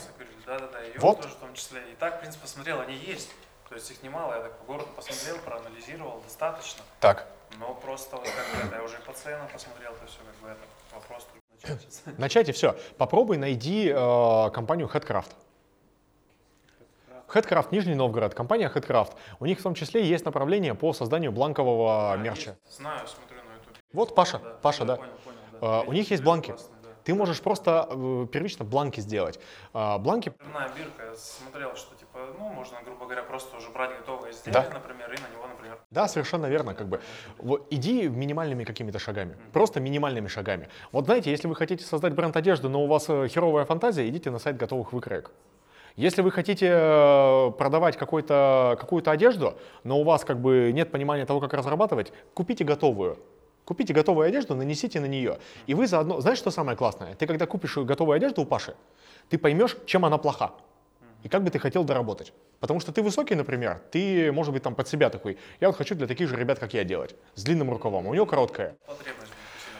Да-да-да, 0.46 0.84
и 0.84 0.98
вот. 1.00 1.22
тоже 1.22 1.34
в 1.34 1.38
том 1.38 1.54
числе. 1.54 1.82
И 1.92 1.96
так, 1.96 2.18
в 2.18 2.20
принципе, 2.20 2.44
посмотрел, 2.44 2.80
они 2.82 2.96
есть. 2.96 3.30
То 3.70 3.76
есть 3.76 3.90
их 3.90 4.04
немало, 4.04 4.34
я 4.34 4.42
так 4.42 4.58
по 4.60 4.66
городу 4.66 4.90
посмотрел, 4.96 5.38
проанализировал, 5.44 6.22
достаточно. 6.22 6.84
Так. 7.00 7.28
Но 7.60 7.74
просто 7.74 8.16
вот 8.16 8.26
как 8.26 8.66
это, 8.66 8.76
я 8.76 8.84
уже 8.84 8.98
по 9.06 9.14
ценам 9.14 9.48
посмотрел, 9.48 9.94
то 9.94 10.06
все 10.06 10.20
как 10.20 10.36
бы 10.42 10.50
это 10.50 10.62
вопрос 10.94 11.28
начать. 12.18 12.50
И 12.50 12.52
все. 12.52 12.76
Попробуй 12.98 13.38
найди 13.38 13.90
э, 13.90 14.50
компанию 14.52 14.90
Headcraft. 14.94 15.32
Headcraft 17.28 17.68
Нижний 17.72 17.96
Новгород, 17.96 18.34
компания 18.34 18.72
Headcraft. 18.74 19.14
У 19.40 19.46
них 19.46 19.60
в 19.60 19.64
том 19.64 19.74
числе 19.74 20.06
есть 20.06 20.26
направление 20.26 20.76
по 20.76 20.94
созданию 20.94 21.32
бланкового 21.32 22.14
а, 22.14 22.18
мерча. 22.18 22.58
Есть. 22.66 22.78
Знаю, 22.78 23.08
смотрю 23.08 23.38
на 23.38 23.56
YouTube. 23.56 23.78
Вот 23.94 24.16
Паша, 24.16 24.40
да, 24.40 24.50
Паша, 24.62 24.86
да. 24.86 24.96
Понял, 24.98 25.12
понял, 25.24 25.38
да. 25.60 25.68
Uh, 25.68 25.86
у 25.88 25.94
них 25.94 26.12
есть 26.12 26.24
бланки. 26.24 26.52
Классный, 26.52 26.76
да. 26.84 26.90
Ты 27.04 27.14
можешь 27.14 27.42
просто 27.42 27.88
э, 27.90 28.28
первично 28.32 28.66
бланки 28.66 29.00
сделать. 29.00 29.40
Э, 29.74 29.98
бланки... 29.98 30.34
Бирка, 30.78 31.06
я 31.06 31.16
смотрел, 31.16 31.76
что 31.76 31.96
типа, 31.96 32.05
ну, 32.38 32.50
можно, 32.50 32.78
грубо 32.86 33.06
говоря, 33.06 33.24
просто 33.24 33.58
уже 33.58 33.70
брать 33.70 33.92
готовое 34.00 34.32
изделие, 34.32 34.62
Да. 34.62 34.70
например, 34.74 35.08
и 35.08 35.18
на 35.22 35.34
него, 35.36 35.48
например. 35.48 35.80
Да, 35.92 36.08
совершенно 36.08 36.48
верно. 36.48 36.74
Как 36.74 36.88
бы. 36.88 37.00
Вот, 37.38 37.68
иди 37.70 38.08
минимальными 38.08 38.64
какими-то 38.64 39.00
шагами. 39.00 39.38
Просто 39.54 39.80
минимальными 39.80 40.28
шагами. 40.28 40.70
Вот 40.92 41.06
знаете, 41.06 41.32
если 41.32 41.48
вы 41.48 41.56
хотите 41.56 41.84
создать 41.86 42.14
бренд 42.14 42.36
одежды, 42.36 42.70
но 42.70 42.84
у 42.84 42.88
вас 42.88 43.06
э, 43.10 43.28
херовая 43.28 43.66
фантазия, 43.66 44.08
идите 44.08 44.32
на 44.32 44.40
сайт 44.40 44.58
готовых 44.58 44.94
выкроек. 44.94 45.32
Если 45.96 46.22
вы 46.22 46.32
хотите 46.32 46.68
э, 46.70 47.52
продавать 47.58 47.96
какой-то, 47.98 48.76
какую-то 48.80 49.12
одежду, 49.12 49.58
но 49.84 50.00
у 50.00 50.04
вас 50.04 50.26
как 50.26 50.40
бы 50.42 50.72
нет 50.74 50.92
понимания 50.92 51.26
того, 51.26 51.40
как 51.40 51.54
разрабатывать, 51.54 52.12
купите 52.34 52.66
готовую. 52.66 53.18
Купите 53.64 53.94
готовую 53.94 54.28
одежду, 54.28 54.56
нанесите 54.56 55.00
на 55.00 55.06
нее. 55.06 55.40
И 55.66 55.74
вы 55.74 55.88
заодно... 55.88 56.22
Знаешь, 56.22 56.38
что 56.38 56.52
самое 56.52 56.78
классное? 56.78 57.16
Ты 57.16 57.26
когда 57.26 57.46
купишь 57.48 57.78
готовую 57.78 58.16
одежду 58.16 58.42
у 58.42 58.46
Паши, 58.46 58.76
ты 59.30 59.38
поймешь, 59.38 59.76
чем 59.86 60.06
она 60.06 60.18
плоха. 60.18 60.52
И 61.26 61.28
как 61.28 61.44
бы 61.44 61.50
ты 61.50 61.58
хотел 61.58 61.84
доработать. 61.84 62.34
Потому 62.60 62.80
что 62.80 62.92
ты 62.92 63.02
высокий, 63.02 63.34
например, 63.34 63.82
ты, 63.90 64.32
может 64.32 64.54
быть, 64.54 64.62
там 64.62 64.76
под 64.76 64.88
себя 64.88 65.10
такой. 65.10 65.40
Я 65.60 65.70
вот 65.70 65.76
хочу 65.76 65.96
для 65.96 66.06
таких 66.06 66.30
же 66.30 66.36
ребят, 66.36 66.60
как 66.60 66.76
я, 66.76 66.84
делать. 66.84 67.16
С 67.34 67.44
длинным 67.44 67.72
рукавом. 67.72 68.06
У 68.06 68.14
него. 68.14 68.28
Потребность 68.28 69.32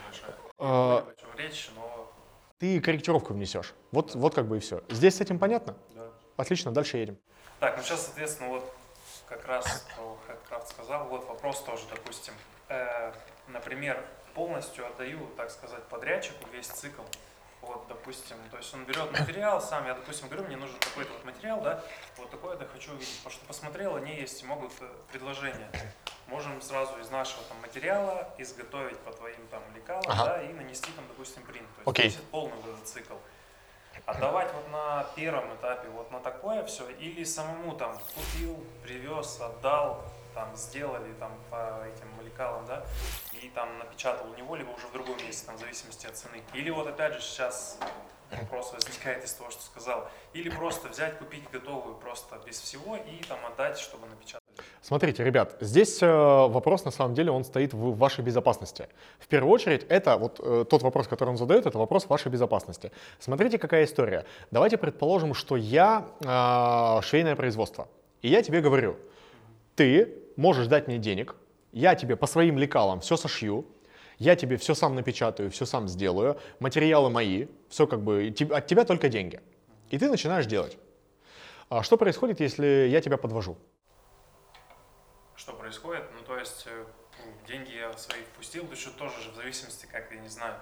большая. 0.08 0.34
А, 0.58 1.06
речь, 1.38 1.70
но 1.76 2.12
Ты 2.58 2.82
корректировку 2.82 3.36
внесешь. 3.36 3.76
Вот, 3.92 4.16
вот 4.16 4.34
как 4.34 4.48
бы 4.48 4.58
и 4.58 4.60
все. 4.60 4.82
Здесь 4.90 5.18
с 5.18 5.22
этим 5.22 5.38
понятно? 5.38 5.76
да. 5.94 6.08
Отлично, 6.36 6.72
дальше 6.72 6.98
едем. 6.98 7.20
Так, 7.60 7.78
ну 7.78 7.84
сейчас, 7.84 8.08
соответственно, 8.08 8.50
вот 8.50 8.74
как 9.28 9.46
раз 9.46 9.86
про 9.96 10.18
Headcraft 10.28 10.68
сказал, 10.68 11.08
вот 11.10 11.28
вопрос 11.28 11.62
тоже, 11.62 11.84
допустим, 11.92 12.34
э, 12.70 13.14
например, 13.50 14.04
полностью 14.34 14.88
отдаю, 14.88 15.20
так 15.38 15.52
сказать, 15.52 15.84
подрядчику 15.84 16.50
весь 16.52 16.66
цикл. 16.66 17.04
Вот, 17.68 17.88
допустим, 17.88 18.38
то 18.52 18.58
есть 18.58 18.74
он 18.74 18.86
берет 18.86 19.12
материал 19.12 19.60
сам, 19.62 19.86
я, 19.88 19.94
допустим, 19.96 20.28
говорю, 20.28 20.46
мне 20.48 20.56
нужен 20.58 20.78
такой-то 20.80 21.12
вот 21.14 21.26
материал, 21.26 21.62
да, 21.62 21.82
вот 22.18 22.30
такой 22.30 22.56
это 22.56 22.68
хочу 22.68 22.92
увидеть, 22.92 23.18
потому 23.18 23.34
что 23.34 23.46
посмотрел, 23.46 23.96
они 23.96 24.16
есть, 24.16 24.44
могут 24.44 24.72
э, 24.82 24.88
предложения. 25.12 25.68
можем 26.28 26.62
сразу 26.62 26.98
из 27.00 27.10
нашего 27.10 27.44
там 27.44 27.58
материала 27.62 28.34
изготовить 28.38 29.00
по 29.00 29.12
твоим 29.12 29.48
там 29.50 29.62
лекалам, 29.76 30.04
Ага. 30.08 30.26
да, 30.26 30.42
и 30.44 30.54
нанести 30.54 30.92
там, 30.92 31.08
допустим, 31.08 31.44
принт. 31.44 31.68
То 31.84 32.02
есть 32.02 32.18
Окей. 32.18 32.28
полный 32.32 32.56
вот 32.58 32.74
этот 32.76 32.88
цикл. 32.88 33.16
Отдавать 34.06 34.52
вот 34.54 34.70
на 34.72 35.06
первом 35.16 35.56
этапе 35.56 35.88
вот 35.90 36.12
на 36.12 36.20
такое 36.20 36.64
все, 36.66 36.88
или 36.90 37.24
самому 37.24 37.76
там 37.76 37.98
купил, 38.14 38.64
привез, 38.84 39.40
отдал, 39.42 40.04
там 40.34 40.56
сделали 40.56 41.14
там 41.14 41.32
по 41.50 41.84
этим 41.88 42.10
лекалам, 42.24 42.66
да, 42.66 42.86
и 43.46 43.50
там 43.50 43.78
напечатал 43.78 44.28
у 44.32 44.36
него, 44.36 44.56
либо 44.56 44.72
уже 44.72 44.88
в 44.88 44.92
другом 44.92 45.18
месте, 45.26 45.46
там 45.46 45.56
в 45.58 45.60
зависимости 45.60 46.08
от 46.08 46.18
цены. 46.18 46.42
Или 46.54 46.72
вот 46.72 46.88
опять 46.88 47.14
же 47.14 47.22
сейчас 47.22 47.78
вопрос 48.32 48.74
возникает 48.74 49.24
из 49.24 49.34
того, 49.34 49.52
что 49.52 49.62
сказал. 49.62 50.08
Или 50.34 50.50
просто 50.50 50.90
взять, 50.90 51.18
купить 51.20 51.44
готовую 51.52 51.96
просто 51.96 52.40
без 52.46 52.60
всего 52.60 52.96
и 52.96 53.24
там 53.28 53.38
отдать, 53.46 53.78
чтобы 53.78 54.08
напечатать. 54.08 54.44
Смотрите, 54.82 55.24
ребят, 55.24 55.58
здесь 55.60 56.02
э, 56.02 56.08
вопрос 56.08 56.86
на 56.86 56.92
самом 56.92 57.14
деле 57.14 57.32
он 57.32 57.44
стоит 57.44 57.74
в 57.74 57.98
вашей 57.98 58.24
безопасности. 58.24 58.88
В 59.20 59.28
первую 59.28 59.54
очередь, 59.54 59.86
это 59.90 60.18
вот 60.18 60.40
э, 60.40 60.66
тот 60.70 60.82
вопрос, 60.82 61.08
который 61.08 61.30
он 61.30 61.38
задает, 61.38 61.66
это 61.66 61.78
вопрос 61.78 62.08
вашей 62.08 62.32
безопасности. 62.32 62.92
Смотрите, 63.20 63.58
какая 63.58 63.84
история. 63.84 64.26
Давайте 64.52 64.78
предположим, 64.78 65.34
что 65.34 65.56
я 65.56 66.08
э, 66.22 67.02
швейное 67.06 67.36
производство, 67.36 67.88
и 68.22 68.30
я 68.30 68.42
тебе 68.42 68.62
говорю, 68.62 68.98
ты 69.76 70.14
можешь 70.36 70.68
дать 70.68 70.88
мне 70.88 70.98
денег, 70.98 71.36
я 71.76 71.94
тебе 71.96 72.16
по 72.16 72.26
своим 72.26 72.58
лекалам 72.58 73.02
все 73.02 73.18
сошью, 73.18 73.68
я 74.18 74.38
тебе 74.38 74.56
все 74.56 74.74
сам 74.74 74.96
напечатаю, 74.96 75.52
все 75.52 75.66
сам 75.66 75.90
сделаю, 75.90 76.40
материалы 76.60 77.10
мои, 77.10 77.48
все 77.68 77.86
как 77.86 78.02
бы, 78.02 78.34
от 78.52 78.66
тебя 78.68 78.86
только 78.86 79.10
деньги. 79.10 79.42
И 79.90 80.00
ты 80.00 80.10
начинаешь 80.10 80.46
делать. 80.46 80.78
А 81.68 81.84
что 81.84 81.98
происходит, 81.98 82.40
если 82.40 82.88
я 82.90 83.02
тебя 83.02 83.18
подвожу? 83.18 83.58
Что 85.36 85.52
происходит? 85.52 86.04
Ну, 86.18 86.24
то 86.26 86.38
есть, 86.38 86.66
э, 86.66 86.86
деньги 87.46 87.74
я 87.76 87.92
свои 87.98 88.22
впустил, 88.22 88.64
что 88.74 88.92
тоже 88.92 89.22
же 89.22 89.32
в 89.32 89.36
зависимости, 89.36 89.86
как 89.92 90.10
я 90.12 90.20
не 90.22 90.30
знаю. 90.30 90.56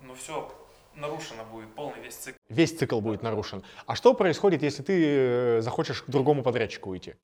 Ну, 0.00 0.14
все 0.16 0.52
нарушено 0.96 1.44
будет, 1.44 1.72
полный 1.76 2.00
весь 2.00 2.16
цикл. 2.16 2.38
Весь 2.48 2.76
цикл 2.76 3.00
будет 3.00 3.22
нарушен. 3.22 3.62
А 3.86 3.94
что 3.94 4.14
происходит, 4.14 4.64
если 4.64 4.82
ты 4.82 5.04
э, 5.06 5.60
захочешь 5.60 6.02
к 6.02 6.08
другому 6.08 6.42
подрядчику 6.42 6.90
уйти? 6.90 7.14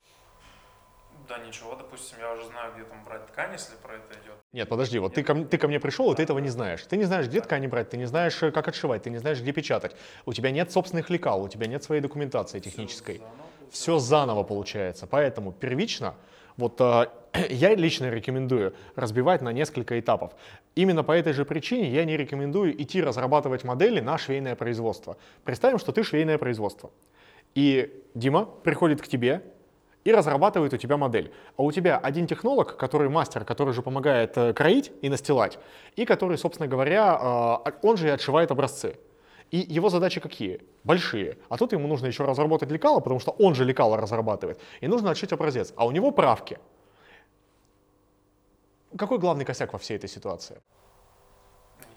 Да 1.27 1.37
ничего, 1.39 1.75
допустим, 1.75 2.17
я 2.19 2.33
уже 2.33 2.45
знаю, 2.45 2.73
где 2.75 2.83
там 2.83 3.03
брать 3.03 3.25
ткань, 3.27 3.51
если 3.53 3.75
про 3.77 3.95
это 3.95 4.13
идет. 4.13 4.35
Нет, 4.53 4.69
подожди, 4.69 4.99
вот 4.99 5.13
ты 5.13 5.23
ко, 5.23 5.33
ты 5.33 5.57
ко 5.57 5.67
мне 5.67 5.79
пришел, 5.79 6.11
и 6.11 6.15
ты 6.15 6.23
этого 6.23 6.39
не 6.39 6.49
знаешь. 6.49 6.83
Ты 6.83 6.97
не 6.97 7.05
знаешь, 7.05 7.27
где 7.27 7.41
ткани 7.41 7.67
брать, 7.67 7.89
ты 7.89 7.97
не 7.97 8.05
знаешь, 8.05 8.41
э, 8.43 8.51
как 8.51 8.67
отшивать, 8.67 9.03
ты 9.03 9.09
не 9.09 9.17
знаешь, 9.17 9.39
где 9.41 9.51
печатать. 9.51 9.95
У 10.25 10.33
тебя 10.33 10.51
нет 10.51 10.71
собственных 10.71 11.09
лекал, 11.09 11.41
у 11.41 11.47
тебя 11.47 11.67
нет 11.67 11.83
своей 11.83 12.01
документации 12.01 12.59
технической. 12.59 13.21
Все 13.71 13.97
заново 13.97 14.43
получается. 14.43 15.07
Поэтому 15.07 15.51
первично, 15.51 16.15
вот 16.57 16.79
э, 16.79 17.07
я 17.49 17.73
лично 17.75 18.09
рекомендую 18.09 18.75
разбивать 18.95 19.41
на 19.41 19.51
несколько 19.51 19.99
этапов. 19.99 20.33
Именно 20.75 21.03
по 21.03 21.11
этой 21.11 21.33
же 21.33 21.43
причине 21.43 21.89
я 21.89 22.05
не 22.05 22.17
рекомендую 22.17 22.79
идти 22.81 23.01
разрабатывать 23.01 23.63
модели 23.63 23.99
на 23.99 24.17
швейное 24.17 24.55
производство. 24.55 25.17
Представим, 25.43 25.79
что 25.79 25.91
ты 25.91 26.03
швейное 26.03 26.37
производство. 26.37 26.91
И 27.55 28.03
Дима 28.13 28.45
приходит 28.45 29.01
к 29.01 29.07
тебе 29.07 29.41
и 30.05 30.11
разрабатывает 30.13 30.73
у 30.73 30.77
тебя 30.77 30.97
модель. 30.97 31.33
А 31.57 31.63
у 31.63 31.71
тебя 31.71 31.97
один 31.97 32.27
технолог, 32.27 32.77
который 32.77 33.09
мастер, 33.09 33.43
который 33.43 33.73
же 33.73 33.81
помогает 33.81 34.37
э, 34.37 34.53
кроить 34.53 34.91
и 35.01 35.09
настилать, 35.09 35.59
и 35.97 36.05
который, 36.05 36.37
собственно 36.37 36.67
говоря, 36.67 37.61
э, 37.65 37.71
он 37.81 37.97
же 37.97 38.07
и 38.07 38.11
отшивает 38.11 38.51
образцы. 38.51 38.97
И 39.51 39.57
его 39.57 39.89
задачи 39.89 40.19
какие? 40.21 40.61
Большие. 40.83 41.37
А 41.49 41.57
тут 41.57 41.73
ему 41.73 41.87
нужно 41.87 42.07
еще 42.07 42.23
разработать 42.23 42.71
лекало, 42.71 42.99
потому 42.99 43.19
что 43.19 43.31
он 43.31 43.55
же 43.55 43.65
лекало 43.65 43.97
разрабатывает. 43.97 44.59
И 44.81 44.87
нужно 44.87 45.09
отшить 45.11 45.33
образец. 45.33 45.73
А 45.75 45.85
у 45.85 45.91
него 45.91 46.11
правки. 46.11 46.57
Какой 48.97 49.17
главный 49.17 49.45
косяк 49.45 49.73
во 49.73 49.79
всей 49.79 49.97
этой 49.97 50.09
ситуации? 50.09 50.61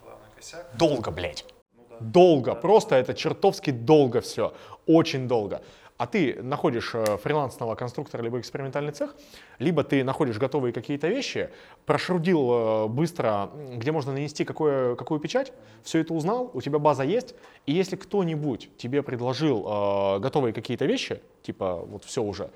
Главный 0.03 0.29
косяк. 0.35 0.67
Долго, 0.79 1.11
блядь. 1.11 1.45
Ну 1.77 1.85
да. 1.91 1.97
Долго, 2.01 2.55
Да. 2.55 2.61
просто 2.61 2.97
это 2.97 3.15
чертовски 3.15 3.71
долго 3.71 4.21
все, 4.21 4.53
очень 4.87 5.29
долго. 5.29 5.63
А 5.99 6.07
ты 6.07 6.41
находишь 6.41 6.95
э, 6.95 7.17
фрилансного 7.19 7.75
конструктора 7.75 8.23
либо 8.23 8.39
экспериментальный 8.39 8.93
цех, 8.93 9.17
либо 9.59 9.83
ты 9.83 10.05
находишь 10.05 10.39
готовые 10.39 10.73
какие-то 10.73 11.09
вещи, 11.09 11.51
прошрудил 11.87 12.51
э, 12.53 12.87
быстро, 12.87 13.51
где 13.75 13.91
можно 13.91 14.13
нанести 14.13 14.45
какое, 14.45 14.95
какую 14.95 15.19
печать, 15.19 15.53
все 15.83 15.99
это 15.99 16.15
узнал, 16.15 16.53
у 16.55 16.61
тебя 16.61 16.79
база 16.79 17.03
есть, 17.03 17.35
и 17.67 17.73
если 17.73 17.97
кто-нибудь 17.97 18.71
тебе 18.77 19.03
предложил 19.03 19.67
э, 19.67 20.19
готовые 20.21 20.53
какие-то 20.53 20.87
вещи, 20.87 21.21
типа 21.43 21.83
вот 21.85 22.05
все 22.05 22.23
уже, 22.23 22.51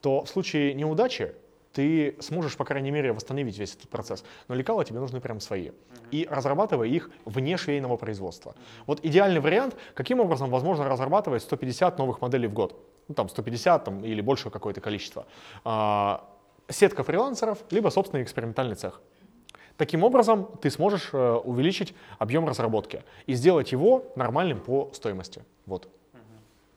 то 0.00 0.22
в 0.22 0.28
случае 0.28 0.72
неудачи 0.72 1.34
ты 1.74 2.16
сможешь, 2.20 2.56
по 2.56 2.64
крайней 2.64 2.92
мере, 2.92 3.12
восстановить 3.12 3.58
весь 3.58 3.74
этот 3.74 3.88
процесс. 3.88 4.24
Но 4.48 4.54
лекала 4.54 4.84
тебе 4.84 5.00
нужны 5.00 5.20
прям 5.20 5.40
свои. 5.40 5.72
И 6.12 6.26
разрабатывай 6.30 6.88
их 6.90 7.10
вне 7.24 7.56
швейного 7.56 7.96
производства. 7.96 8.54
Вот 8.86 9.00
идеальный 9.04 9.40
вариант, 9.40 9.76
каким 9.94 10.20
образом 10.20 10.50
возможно 10.50 10.88
разрабатывать 10.88 11.42
150 11.42 11.98
новых 11.98 12.20
моделей 12.20 12.46
в 12.46 12.52
год. 12.52 12.80
Ну, 13.08 13.14
там 13.14 13.28
150 13.28 13.84
там, 13.84 14.04
или 14.04 14.20
больше 14.20 14.50
какое-то 14.50 14.80
количество. 14.80 15.26
А, 15.64 16.24
сетка 16.68 17.02
фрилансеров, 17.02 17.58
либо 17.70 17.88
собственный 17.90 18.22
экспериментальный 18.22 18.76
цех. 18.76 19.00
Таким 19.76 20.04
образом, 20.04 20.48
ты 20.62 20.70
сможешь 20.70 21.10
э, 21.12 21.32
увеличить 21.44 21.94
объем 22.20 22.46
разработки 22.48 23.02
и 23.26 23.34
сделать 23.34 23.72
его 23.72 24.04
нормальным 24.14 24.60
по 24.60 24.90
стоимости. 24.92 25.42
Вот. 25.66 25.88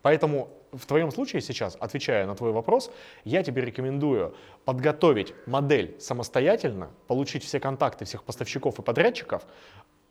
Поэтому 0.02 0.50
в 0.72 0.86
твоем 0.86 1.12
случае 1.12 1.42
сейчас, 1.42 1.78
отвечая 1.80 2.26
на 2.26 2.36
твой 2.36 2.52
вопрос, 2.52 2.92
я 3.24 3.44
тебе 3.44 3.62
рекомендую 3.64 4.36
подготовить 4.66 5.34
модель 5.46 5.96
самостоятельно, 6.00 6.92
получить 7.08 7.44
все 7.44 7.60
контакты 7.60 8.06
всех 8.06 8.24
поставщиков 8.24 8.80
и 8.80 8.82
подрядчиков, 8.82 9.46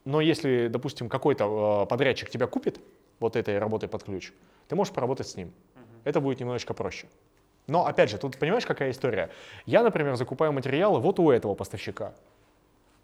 но 0.04 0.20
если, 0.20 0.68
допустим, 0.68 1.08
какой-то 1.08 1.82
э, 1.84 1.86
подрядчик 1.88 2.30
тебя 2.30 2.46
купит 2.46 2.80
вот 3.18 3.36
этой 3.36 3.58
работой 3.58 3.88
под 3.88 4.04
ключ, 4.04 4.32
ты 4.68 4.76
можешь 4.76 4.94
поработать 4.94 5.28
с 5.28 5.36
ним. 5.36 5.52
Это 6.04 6.20
будет 6.20 6.38
немножечко 6.38 6.74
проще. 6.74 7.08
Но 7.66 7.86
опять 7.86 8.10
же, 8.10 8.18
тут 8.18 8.38
понимаешь, 8.38 8.64
какая 8.64 8.92
история? 8.92 9.30
Я, 9.66 9.82
например, 9.82 10.14
закупаю 10.14 10.52
материалы 10.52 11.00
вот 11.00 11.18
у 11.18 11.30
этого 11.30 11.54
поставщика, 11.54 12.14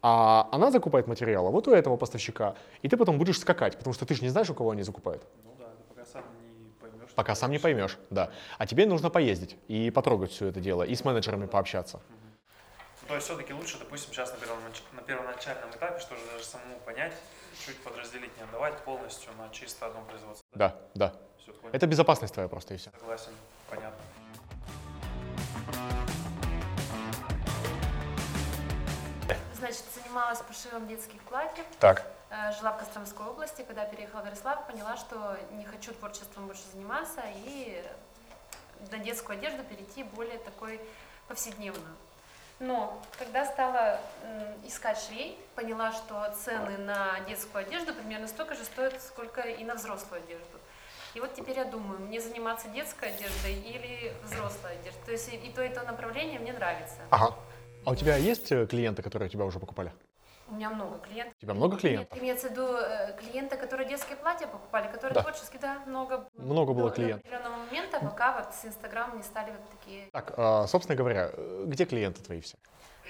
а 0.01 0.47
она 0.51 0.71
закупает 0.71 1.07
материалы 1.07 1.49
вот 1.49 1.67
у 1.67 1.71
этого 1.71 1.97
поставщика, 1.97 2.55
и 2.81 2.87
ты 2.87 2.95
потом 2.95 3.17
будешь 3.17 3.39
скакать, 3.39 3.77
потому 3.77 3.93
что 3.93 4.05
ты 4.05 4.15
же 4.15 4.21
не 4.21 4.29
знаешь, 4.29 4.49
у 4.49 4.53
кого 4.53 4.71
они 4.71 4.83
закупают. 4.83 5.23
Ну 5.43 5.51
да, 5.59 5.65
ты 5.65 5.83
пока 5.89 6.05
сам 6.05 6.23
не 6.41 6.69
поймешь. 6.79 7.02
Пока 7.15 7.35
сам 7.35 7.51
не 7.51 7.59
поймешь, 7.59 7.97
да. 8.09 8.31
А 8.57 8.65
тебе 8.65 8.85
нужно 8.85 9.09
поездить 9.09 9.57
и 9.67 9.91
потрогать 9.91 10.31
все 10.31 10.47
это 10.47 10.59
дело, 10.59 10.83
и 10.83 10.95
с 10.95 11.03
менеджерами 11.05 11.45
пообщаться. 11.45 11.99
То 13.07 13.15
есть 13.15 13.27
все-таки 13.27 13.53
лучше, 13.53 13.77
допустим, 13.77 14.13
сейчас 14.13 14.31
на, 14.31 14.37
первонач- 14.37 14.83
на 14.93 15.01
первоначальном 15.01 15.69
этапе, 15.71 15.99
что 15.99 16.15
же 16.15 16.21
даже 16.31 16.43
самому 16.45 16.79
понять, 16.85 17.13
чуть 17.65 17.77
подразделить, 17.83 18.35
не 18.37 18.43
отдавать 18.43 18.77
полностью 18.79 19.31
на 19.37 19.49
чисто 19.49 19.87
одно 19.87 20.01
производство. 20.03 20.45
Да, 20.53 20.75
да. 20.95 21.13
Понял. 21.45 21.75
Это 21.75 21.87
безопасность 21.87 22.33
твоя 22.33 22.47
просто 22.47 22.73
и 22.73 22.77
все. 22.77 22.91
Согласен, 22.97 23.31
понятно. 23.69 23.97
Значит, 29.63 29.85
занималась 29.95 30.41
пошивом 30.41 30.87
детских 30.89 31.21
платьев, 31.21 31.65
Так. 31.79 32.05
э, 32.29 32.51
жила 32.51 32.73
в 32.73 32.79
Костромской 32.79 33.25
области. 33.25 33.61
Когда 33.61 33.85
переехала 33.85 34.19
в 34.19 34.25
Ярославль, 34.25 34.61
поняла, 34.69 34.97
что 34.97 35.37
не 35.51 35.63
хочу 35.63 35.93
творчеством 35.93 36.47
больше 36.47 36.63
заниматься 36.73 37.21
и 37.45 37.81
на 38.91 38.97
детскую 38.97 39.37
одежду 39.37 39.63
перейти 39.63 40.03
более 40.03 40.37
такой 40.39 40.81
повседневную. 41.29 41.95
Но 42.59 43.01
когда 43.17 43.45
стала 43.45 44.01
искать 44.65 44.99
швей, 44.99 45.39
поняла, 45.55 45.93
что 45.93 46.29
цены 46.43 46.77
на 46.79 47.21
детскую 47.21 47.65
одежду 47.65 47.93
примерно 47.93 48.27
столько 48.27 48.55
же 48.55 48.65
стоят, 48.65 49.01
сколько 49.01 49.43
и 49.43 49.63
на 49.63 49.75
взрослую 49.75 50.21
одежду. 50.23 50.59
И 51.13 51.21
вот 51.21 51.33
теперь 51.35 51.57
я 51.57 51.63
думаю, 51.63 52.01
мне 52.01 52.19
заниматься 52.19 52.67
детской 52.67 53.13
одеждой 53.13 53.53
или 53.53 54.13
взрослой 54.23 54.73
одеждой. 54.73 55.05
То 55.05 55.11
есть 55.13 55.33
и 55.33 55.53
то, 55.55 55.63
и 55.63 55.69
то 55.69 55.83
направление 55.83 56.37
мне 56.37 56.51
нравится. 56.51 56.97
Ага. 57.11 57.33
А 57.85 57.91
у 57.91 57.95
тебя 57.95 58.15
есть 58.15 58.51
э, 58.51 58.65
клиенты, 58.65 59.01
которые 59.01 59.27
у 59.27 59.31
тебя 59.31 59.45
уже 59.45 59.59
покупали? 59.59 59.91
У 60.47 60.55
меня 60.55 60.69
много 60.69 60.99
клиентов. 60.99 61.33
У 61.37 61.41
тебя 61.41 61.53
много 61.53 61.77
клиентов? 61.77 62.11
Нет, 62.13 62.21
имеется 62.23 62.47
в 62.47 62.51
виду 62.51 62.67
э, 62.75 63.17
клиенты, 63.17 63.57
которые 63.57 63.87
детские 63.89 64.17
платья 64.17 64.47
покупали, 64.47 64.87
которые 64.87 65.13
Да. 65.15 65.21
творческие, 65.21 65.59
да, 65.59 65.79
много. 65.85 66.27
Много 66.35 66.73
было 66.73 66.89
До- 66.89 66.95
клиентов. 66.95 67.23
До 67.29 67.35
определенного 67.37 67.65
момента, 67.65 67.99
пока 67.99 68.33
вот 68.37 68.53
с 68.53 68.65
Инстаграм 68.65 69.15
не 69.17 69.23
стали 69.23 69.51
вот 69.51 69.61
такие 69.79 70.07
Так, 70.11 70.33
а, 70.37 70.67
собственно 70.67 70.95
говоря, 70.95 71.29
э, 71.33 71.63
где 71.67 71.85
клиенты 71.85 72.21
твои 72.21 72.41
все? 72.41 72.57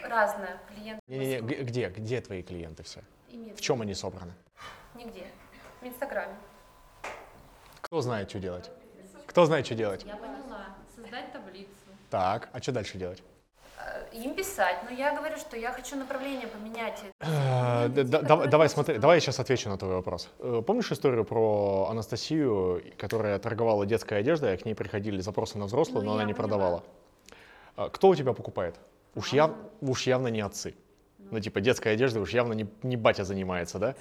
разные 0.03 0.59
клиенты. 0.67 1.01
Не-не-не, 1.07 1.39
г- 1.41 1.63
где, 1.63 1.89
где 1.89 2.19
твои 2.21 2.43
клиенты 2.43 2.83
все? 2.83 3.01
Имеется 3.29 3.57
В 3.57 3.61
чем 3.61 3.81
они 3.81 3.93
собраны? 3.93 4.33
Нигде. 4.95 5.27
В 5.81 5.85
Инстаграме. 5.87 6.35
Кто 7.81 8.01
знает, 8.01 8.29
что 8.29 8.39
делать? 8.39 8.69
Кто 9.27 9.45
знает, 9.45 9.65
что 9.65 9.75
делать? 9.75 10.03
Я 10.03 10.15
поняла. 10.17 10.65
Создать 10.95 11.31
таблицу. 11.31 11.69
Так, 12.09 12.49
а 12.53 12.61
что 12.61 12.71
дальше 12.71 12.97
делать? 12.97 13.23
Э, 14.13 14.17
Им 14.17 14.35
писать, 14.35 14.77
но 14.89 14.95
я 14.95 15.15
говорю, 15.15 15.37
что 15.37 15.57
я 15.57 15.71
хочу 15.71 15.95
направление 15.95 16.47
поменять. 16.47 17.01
Э, 17.19 17.87
Давай, 17.89 18.69
смотри, 18.69 18.97
давай 18.97 19.17
я 19.17 19.21
сейчас 19.21 19.39
отвечу 19.39 19.69
на 19.69 19.77
твой 19.77 19.93
вопрос. 19.95 20.29
Э, 20.39 20.61
Помнишь 20.65 20.91
историю 20.91 21.25
про 21.25 21.87
Анастасию, 21.89 22.83
которая 22.97 23.39
торговала 23.39 23.85
детской 23.85 24.19
одеждой, 24.19 24.53
а 24.53 24.57
к 24.57 24.65
ней 24.65 24.75
приходили 24.75 25.21
запросы 25.21 25.57
на 25.57 25.65
взрослую, 25.65 26.03
Ну, 26.03 26.09
но 26.09 26.13
она 26.13 26.21
я 26.21 26.27
не 26.27 26.33
продавала? 26.33 26.83
А 27.75 27.89
Кто 27.89 28.09
у 28.09 28.15
тебя 28.15 28.33
покупает? 28.33 28.75
Уж, 29.15 29.33
яв, 29.33 29.51
уж 29.81 30.07
явно 30.07 30.27
не 30.27 30.41
отцы. 30.41 30.75
Ну, 31.31 31.39
типа, 31.39 31.61
детская 31.61 31.93
одежда 31.93 32.19
уж 32.19 32.31
явно 32.31 32.53
не, 32.53 32.67
не 32.83 32.97
батя 32.97 33.23
занимается, 33.23 33.79
да? 33.79 33.95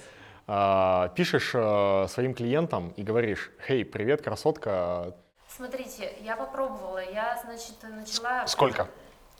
А, 0.45 1.09
пишешь 1.09 1.51
а, 1.55 2.07
своим 2.07 2.33
клиентам 2.33 2.93
и 2.97 3.03
говоришь, 3.03 3.51
«Хей, 3.65 3.85
привет, 3.85 4.21
красотка». 4.21 5.15
Смотрите, 5.47 6.13
я 6.21 6.35
попробовала, 6.35 6.99
я, 7.11 7.39
значит, 7.45 7.75
начала... 7.83 8.45
Сколько? 8.47 8.87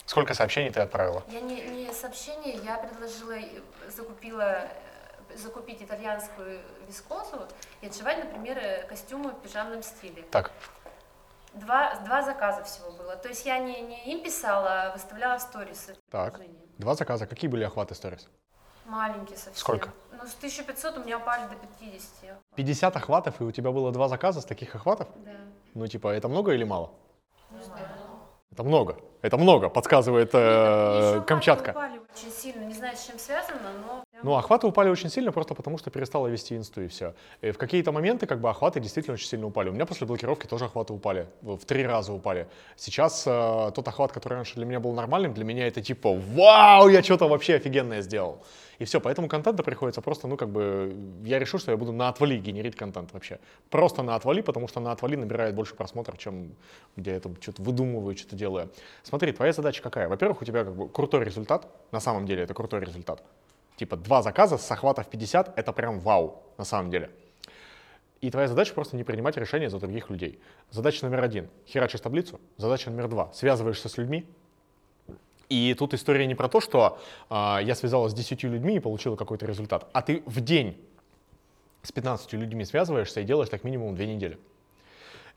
Сколько 0.05 0.33
сообщений 0.33 0.69
ты 0.69 0.81
отправила? 0.81 1.23
Я 1.27 1.39
не, 1.41 1.61
не 1.61 1.93
сообщение, 1.93 2.55
я 2.63 2.77
предложила, 2.77 3.33
э, 3.33 3.61
закупила, 3.89 4.67
э, 5.29 5.37
закупить 5.37 5.81
итальянскую 5.81 6.59
вискозу 6.87 7.47
и 7.81 7.87
отшивать, 7.87 8.23
например, 8.23 8.57
э, 8.57 8.83
костюмы 8.87 9.31
в 9.31 9.39
пижамном 9.41 9.81
стиле. 9.81 10.23
Так, 10.31 10.51
Два, 11.53 11.95
два 11.99 12.23
заказа 12.23 12.63
всего 12.63 12.91
было. 12.91 13.15
То 13.15 13.29
есть 13.29 13.45
я 13.45 13.59
не, 13.59 13.79
не 13.81 14.11
им 14.11 14.23
писала, 14.23 14.85
а 14.89 14.93
выставляла 14.93 15.37
в 15.37 15.41
сторис. 15.41 15.87
это 15.87 15.99
Так. 16.09 16.41
два 16.79 16.95
заказа. 16.95 17.27
Какие 17.27 17.49
были 17.49 17.63
охваты 17.63 17.93
сторис? 17.93 18.27
Маленькие 18.85 19.37
совсем. 19.37 19.55
Сколько? 19.55 19.89
Ну, 20.11 20.25
с 20.25 20.33
1500 20.33 20.97
у 20.97 21.03
меня 21.03 21.19
упали 21.19 21.47
до 21.47 21.55
50. 21.55 22.39
50 22.55 22.95
охватов, 22.95 23.39
и 23.39 23.43
у 23.43 23.51
тебя 23.51 23.71
было 23.71 23.91
два 23.91 24.07
заказа 24.07 24.41
с 24.41 24.45
таких 24.45 24.73
охватов? 24.75 25.07
Да. 25.17 25.31
Ну, 25.75 25.87
типа, 25.87 26.07
это 26.07 26.27
много 26.27 26.53
или 26.53 26.63
мало? 26.63 26.91
Не 27.51 27.61
знаю. 27.61 27.87
Это 28.53 28.63
много. 28.63 28.97
Это 29.23 29.37
много, 29.37 29.69
подсказывает 29.69 30.29
э, 30.33 30.37
Еще 31.15 31.21
Камчатка. 31.25 31.71
упали 31.71 31.99
очень 32.15 32.31
сильно. 32.31 32.63
Не 32.65 32.75
знаю, 32.75 32.95
с 32.95 33.07
чем 33.07 33.17
связано, 33.17 33.71
но... 33.83 34.03
Ну, 34.23 34.35
охваты 34.35 34.67
упали 34.67 34.89
очень 34.89 35.09
сильно 35.09 35.33
просто 35.33 35.53
потому, 35.53 35.77
что 35.77 35.91
перестала 35.91 36.27
вести 36.27 36.55
инсту 36.55 36.81
и 36.81 36.87
все. 36.87 37.13
И 37.41 37.51
в 37.51 37.57
какие-то 37.57 37.91
моменты 37.91 38.25
как 38.25 38.39
бы 38.39 38.49
охваты 38.49 38.79
действительно 38.79 39.15
очень 39.15 39.27
сильно 39.27 39.45
упали. 39.45 39.69
У 39.69 39.73
меня 39.73 39.85
после 39.85 40.07
блокировки 40.07 40.47
тоже 40.47 40.65
охваты 40.65 40.93
упали, 40.93 41.27
в 41.41 41.65
три 41.65 41.85
раза 41.85 42.13
упали. 42.13 42.47
Сейчас 42.77 43.25
э, 43.27 43.71
тот 43.75 43.85
охват, 43.85 44.13
который 44.13 44.35
раньше 44.35 44.55
для 44.55 44.65
меня 44.65 44.79
был 44.79 44.93
нормальным, 44.93 45.33
для 45.33 45.43
меня 45.43 45.67
это 45.67 45.81
типа 45.81 46.13
«Вау, 46.13 46.87
я 46.87 47.03
что-то 47.03 47.27
вообще 47.27 47.55
офигенное 47.55 48.01
сделал!» 48.01 48.41
И 48.79 48.85
все, 48.85 48.99
поэтому 48.99 49.27
контента 49.27 49.61
приходится 49.61 50.01
просто, 50.01 50.27
ну 50.27 50.37
как 50.37 50.49
бы, 50.49 50.95
я 51.25 51.37
решил, 51.37 51.59
что 51.59 51.71
я 51.71 51.77
буду 51.77 51.91
на 51.91 52.09
отвали 52.09 52.37
генерить 52.37 52.75
контент 52.75 53.13
вообще. 53.13 53.39
Просто 53.69 54.03
на 54.03 54.15
отвали, 54.15 54.41
потому 54.41 54.67
что 54.67 54.79
на 54.79 54.91
отвали 54.91 55.15
набирает 55.15 55.53
больше 55.53 55.75
просмотров, 55.75 56.17
чем 56.17 56.55
где 56.95 57.11
я 57.11 57.19
там 57.19 57.35
что-то 57.41 57.61
выдумываю, 57.61 58.17
что-то 58.17 58.35
делаю. 58.35 58.69
Смотри, 59.03 59.31
твоя 59.31 59.53
задача 59.53 59.81
какая? 59.83 60.07
Во-первых, 60.07 60.41
у 60.41 60.45
тебя 60.45 60.63
как 60.63 60.75
бы 60.75 60.89
крутой 60.89 61.25
результат, 61.25 61.67
на 61.91 61.99
самом 61.99 62.25
деле 62.25 62.43
это 62.43 62.53
крутой 62.53 62.81
результат. 62.81 63.21
Типа 63.75 63.97
два 63.97 64.21
заказа 64.21 64.57
с 64.57 64.71
охватов 64.71 65.07
50 65.07 65.57
это 65.57 65.73
прям 65.73 65.99
вау, 65.99 66.43
на 66.57 66.63
самом 66.63 66.91
деле. 66.91 67.09
И 68.21 68.31
твоя 68.31 68.47
задача 68.47 68.73
просто 68.73 68.95
не 68.95 69.03
принимать 69.03 69.35
решения 69.35 69.69
за 69.69 69.79
других 69.79 70.09
людей. 70.09 70.39
Задача 70.71 71.05
номер 71.05 71.23
один— 71.23 71.49
херачишь 71.67 71.99
таблицу. 71.99 72.39
Задача 72.57 72.89
номер 72.89 73.09
два— 73.09 73.31
связываешься 73.33 73.89
с 73.89 73.97
людьми. 73.97 74.25
И 75.49 75.75
тут 75.77 75.93
история 75.93 76.25
не 76.25 76.35
про 76.35 76.47
то, 76.47 76.61
что 76.61 76.99
а, 77.29 77.59
я 77.61 77.75
связалась 77.75 78.13
с 78.13 78.15
10 78.15 78.43
людьми 78.43 78.77
и 78.77 78.79
получила 78.79 79.15
какой-то 79.15 79.45
результат, 79.45 79.89
а 79.91 80.01
ты 80.01 80.23
в 80.25 80.39
день 80.41 80.77
с 81.81 81.91
15 81.91 82.33
людьми 82.33 82.63
связываешься 82.65 83.19
и 83.19 83.23
делаешь 83.23 83.49
так 83.49 83.63
минимум 83.63 83.93
две 83.93 84.07
недели. 84.07 84.39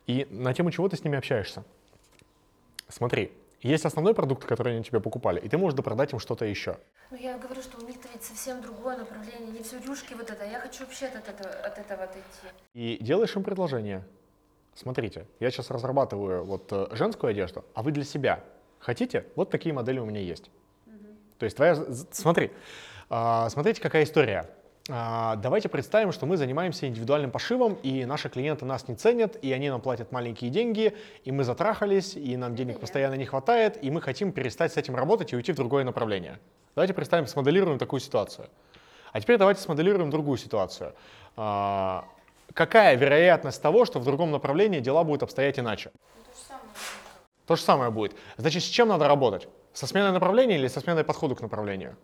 И 0.06 0.26
на 0.30 0.54
тему 0.54 0.70
чего 0.70 0.88
ты 0.88 0.96
с 0.96 1.02
ними 1.02 1.18
общаешься? 1.18 1.64
Смотри, 2.88 3.32
есть 3.60 3.84
основной 3.84 4.14
продукт, 4.14 4.44
который 4.44 4.74
они 4.74 4.84
тебе 4.84 5.00
покупали, 5.00 5.40
и 5.40 5.48
ты 5.48 5.58
можешь 5.58 5.76
допродать 5.76 6.12
им 6.12 6.18
что-то 6.18 6.44
еще. 6.44 6.78
Ну, 7.10 7.16
я 7.16 7.38
говорю, 7.38 7.62
что 7.62 7.78
у 7.78 7.86
них-то 7.86 8.08
ведь 8.12 8.22
совсем 8.22 8.60
другое 8.60 8.96
направление, 8.96 9.50
не 9.50 9.62
все 9.62 9.78
рюшки 9.80 10.14
вот 10.14 10.30
это. 10.30 10.44
Я 10.44 10.60
хочу 10.60 10.84
вообще 10.84 11.06
от 11.06 11.28
этого, 11.28 11.50
от 11.50 11.78
этого 11.78 12.04
отойти. 12.04 12.24
И 12.74 12.98
делаешь 13.00 13.34
им 13.34 13.42
предложение. 13.42 14.04
Смотрите, 14.74 15.26
я 15.40 15.50
сейчас 15.50 15.70
разрабатываю 15.70 16.44
вот 16.44 16.70
э, 16.70 16.88
женскую 16.92 17.30
одежду, 17.30 17.64
а 17.74 17.82
вы 17.82 17.92
для 17.92 18.04
себя 18.04 18.44
хотите? 18.78 19.24
Вот 19.34 19.50
такие 19.50 19.74
модели 19.74 19.98
у 19.98 20.04
меня 20.04 20.20
есть. 20.20 20.50
То 21.38 21.44
есть 21.44 21.56
твоя... 21.56 21.76
Смотри, 22.12 22.50
а, 23.08 23.48
смотрите, 23.50 23.80
какая 23.80 24.04
история. 24.04 24.50
А, 24.88 25.36
Давайте 25.36 25.68
представим, 25.68 26.12
что 26.12 26.26
мы 26.26 26.36
занимаемся 26.36 26.86
индивидуальным 26.86 27.30
пошивом, 27.30 27.74
и 27.82 28.04
наши 28.04 28.28
клиенты 28.28 28.64
нас 28.64 28.86
не 28.88 28.94
ценят, 28.94 29.36
и 29.42 29.52
они 29.52 29.68
нам 29.68 29.80
платят 29.80 30.12
маленькие 30.12 30.50
деньги, 30.50 30.96
и 31.24 31.32
мы 31.32 31.44
затрахались, 31.44 32.14
и 32.16 32.36
нам 32.36 32.54
денег 32.54 32.78
постоянно 32.78 33.14
не 33.14 33.24
хватает, 33.24 33.82
и 33.82 33.90
мы 33.90 34.00
хотим 34.00 34.32
перестать 34.32 34.72
с 34.72 34.76
этим 34.76 34.94
работать 34.94 35.32
и 35.32 35.36
уйти 35.36 35.52
в 35.52 35.56
другое 35.56 35.84
направление. 35.84 36.38
Давайте 36.74 36.94
представим, 36.94 37.26
смоделируем 37.26 37.78
такую 37.78 38.00
ситуацию. 38.00 38.48
А 39.12 39.20
теперь 39.20 39.38
давайте 39.38 39.60
смоделируем 39.60 40.10
другую 40.10 40.38
ситуацию. 40.38 40.94
А, 41.36 42.04
Какая 42.54 42.96
вероятность 42.96 43.60
того, 43.60 43.84
что 43.84 43.98
в 43.98 44.04
другом 44.04 44.30
направлении 44.30 44.80
дела 44.80 45.04
будут 45.04 45.22
обстоять 45.22 45.58
иначе? 45.58 45.90
То 47.46 47.56
же 47.56 47.62
самое 47.62 47.90
будет. 47.90 48.16
Значит, 48.38 48.62
с 48.62 48.66
чем 48.66 48.88
надо 48.88 49.08
работать? 49.08 49.48
Со 49.72 49.86
сменой 49.86 50.12
направления 50.12 50.56
или 50.56 50.68
со 50.68 50.80
сменой 50.80 51.04
подхода 51.04 51.34
к 51.34 51.42
направлению? 51.42 51.96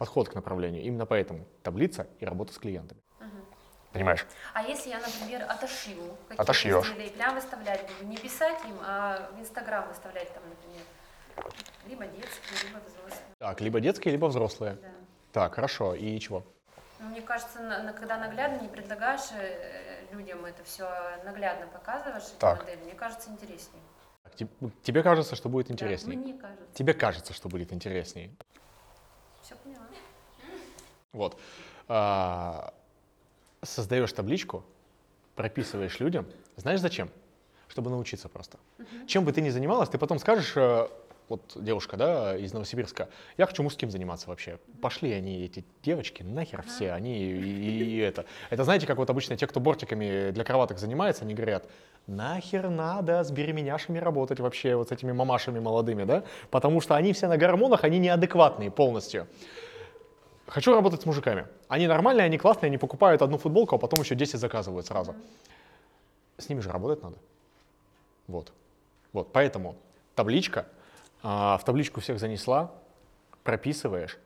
Подход 0.00 0.30
к 0.30 0.34
направлению. 0.34 0.82
Именно 0.82 1.04
поэтому 1.04 1.46
таблица 1.62 2.06
и 2.20 2.24
работа 2.24 2.54
с 2.54 2.58
клиентами. 2.58 2.98
Понимаешь? 3.92 4.26
А 4.54 4.62
если 4.62 4.88
я, 4.88 4.98
например, 4.98 5.42
отошью 5.42 5.98
какие-то 6.26 6.42
Отошьешь. 6.42 6.86
изделия 6.86 7.06
и 7.08 7.10
прям 7.10 7.34
выставлять 7.34 7.82
буду, 7.86 8.08
не 8.08 8.16
писать 8.16 8.64
им, 8.64 8.78
а 8.80 9.30
в 9.36 9.40
Инстаграм 9.40 9.86
выставлять 9.88 10.32
там, 10.32 10.42
например, 10.48 11.52
либо 11.86 12.06
детские, 12.06 12.68
либо 12.70 12.78
взрослые. 12.78 13.20
Так, 13.38 13.60
либо 13.60 13.80
детские, 13.80 14.12
либо 14.12 14.24
взрослые. 14.26 14.78
Да. 14.80 14.88
Так, 15.32 15.54
хорошо. 15.56 15.94
И 15.94 16.18
чего? 16.18 16.44
Ну, 16.98 17.08
Мне 17.10 17.20
кажется, 17.20 17.60
на- 17.60 17.82
на- 17.82 17.92
когда 17.92 18.16
наглядно 18.16 18.62
не 18.62 18.68
предлагаешь 18.68 19.28
э, 19.34 20.06
людям 20.12 20.46
это 20.46 20.64
все 20.64 20.88
наглядно 21.26 21.66
показываешь, 21.66 22.22
эти 22.24 22.38
Так. 22.38 22.60
модели, 22.60 22.84
мне 22.84 22.92
кажется, 22.94 23.28
интереснее. 23.28 23.82
Тебе 24.82 25.02
кажется, 25.02 25.36
что 25.36 25.50
будет 25.50 25.66
Да, 25.66 25.74
интереснее? 25.74 26.16
мне 26.16 26.32
кажется. 26.32 26.64
Тебе 26.72 26.94
кажется, 26.94 27.34
что 27.34 27.50
будет 27.50 27.74
интереснее. 27.74 28.30
Все 29.50 29.56
поняла. 29.64 29.86
Вот. 31.12 31.36
А, 31.88 32.72
Создаешь 33.62 34.12
табличку, 34.12 34.64
прописываешь 35.34 35.98
людям. 35.98 36.24
Знаешь 36.56 36.80
зачем? 36.80 37.10
Чтобы 37.66 37.90
научиться 37.90 38.28
просто. 38.28 38.58
Чем 39.08 39.24
бы 39.24 39.32
ты 39.32 39.40
ни 39.40 39.50
занималась, 39.50 39.88
ты 39.88 39.98
потом 39.98 40.18
скажешь, 40.20 40.52
э, 40.56 40.88
вот 41.30 41.52
девушка, 41.54 41.96
да, 41.96 42.36
из 42.36 42.52
Новосибирска, 42.52 43.08
я 43.38 43.46
хочу 43.46 43.62
мужским 43.62 43.88
заниматься 43.90 44.28
вообще. 44.28 44.58
Пошли 44.82 45.12
они, 45.12 45.44
эти 45.44 45.64
девочки, 45.82 46.24
нахер 46.24 46.62
все, 46.62 46.92
они 46.92 47.18
и, 47.22 47.84
и- 47.84 47.98
это. 47.98 48.26
Это 48.50 48.64
знаете, 48.64 48.86
как 48.86 48.98
вот 48.98 49.08
обычно 49.08 49.36
те, 49.36 49.46
кто 49.46 49.60
бортиками 49.60 50.32
для 50.32 50.42
кроваток 50.42 50.78
занимается, 50.78 51.22
они 51.22 51.34
говорят, 51.34 51.70
нахер 52.08 52.68
надо 52.68 53.22
с 53.22 53.30
беременяшами 53.30 53.98
работать 53.98 54.40
вообще, 54.40 54.74
вот 54.74 54.88
с 54.88 54.92
этими 54.92 55.12
мамашами 55.12 55.60
молодыми, 55.60 56.02
да, 56.02 56.24
потому 56.50 56.80
что 56.80 56.96
они 56.96 57.12
все 57.12 57.28
на 57.28 57.36
гормонах, 57.36 57.84
они 57.84 58.00
неадекватные 58.00 58.72
полностью. 58.72 59.28
Хочу 60.48 60.74
работать 60.74 61.02
с 61.02 61.06
мужиками. 61.06 61.46
Они 61.68 61.86
нормальные, 61.86 62.24
они 62.24 62.38
классные, 62.38 62.66
они 62.68 62.76
покупают 62.76 63.22
одну 63.22 63.38
футболку, 63.38 63.76
а 63.76 63.78
потом 63.78 64.00
еще 64.00 64.16
10 64.16 64.40
заказывают 64.40 64.84
сразу. 64.84 65.14
С 66.38 66.48
ними 66.48 66.58
же 66.58 66.72
работать 66.72 67.04
надо. 67.04 67.18
Вот. 68.26 68.52
Вот, 69.12 69.32
поэтому 69.32 69.76
табличка, 70.16 70.66
а, 71.22 71.58
в 71.58 71.64
табличку 71.64 72.00
всех 72.00 72.18
занесла, 72.18 72.72
прописываешь, 73.42 74.18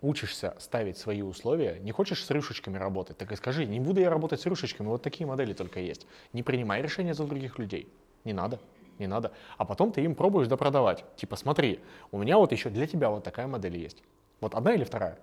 учишься 0.00 0.54
ставить 0.58 0.98
свои 0.98 1.22
условия. 1.22 1.78
Не 1.80 1.92
хочешь 1.92 2.24
с 2.24 2.30
рюшечками 2.30 2.76
работать, 2.76 3.16
так 3.16 3.32
и 3.32 3.36
скажи, 3.36 3.64
не 3.64 3.80
буду 3.80 4.00
я 4.00 4.10
работать 4.10 4.40
с 4.40 4.46
рюшечками, 4.46 4.88
вот 4.88 5.02
такие 5.02 5.26
модели 5.26 5.54
только 5.54 5.80
есть. 5.80 6.06
Не 6.32 6.42
принимай 6.42 6.82
решения 6.82 7.14
за 7.14 7.24
других 7.24 7.58
людей. 7.58 7.88
Не 8.24 8.32
надо, 8.32 8.60
не 8.98 9.06
надо. 9.06 9.32
А 9.56 9.64
потом 9.64 9.92
ты 9.92 10.02
им 10.02 10.14
пробуешь 10.14 10.48
допродавать. 10.48 11.04
Типа, 11.16 11.36
смотри, 11.36 11.80
у 12.10 12.18
меня 12.18 12.36
вот 12.38 12.52
еще 12.52 12.68
для 12.70 12.86
тебя 12.86 13.10
вот 13.10 13.24
такая 13.24 13.46
модель 13.46 13.76
есть. 13.76 14.02
Вот 14.40 14.54
одна 14.54 14.74
или 14.74 14.84
вторая. 14.84 15.18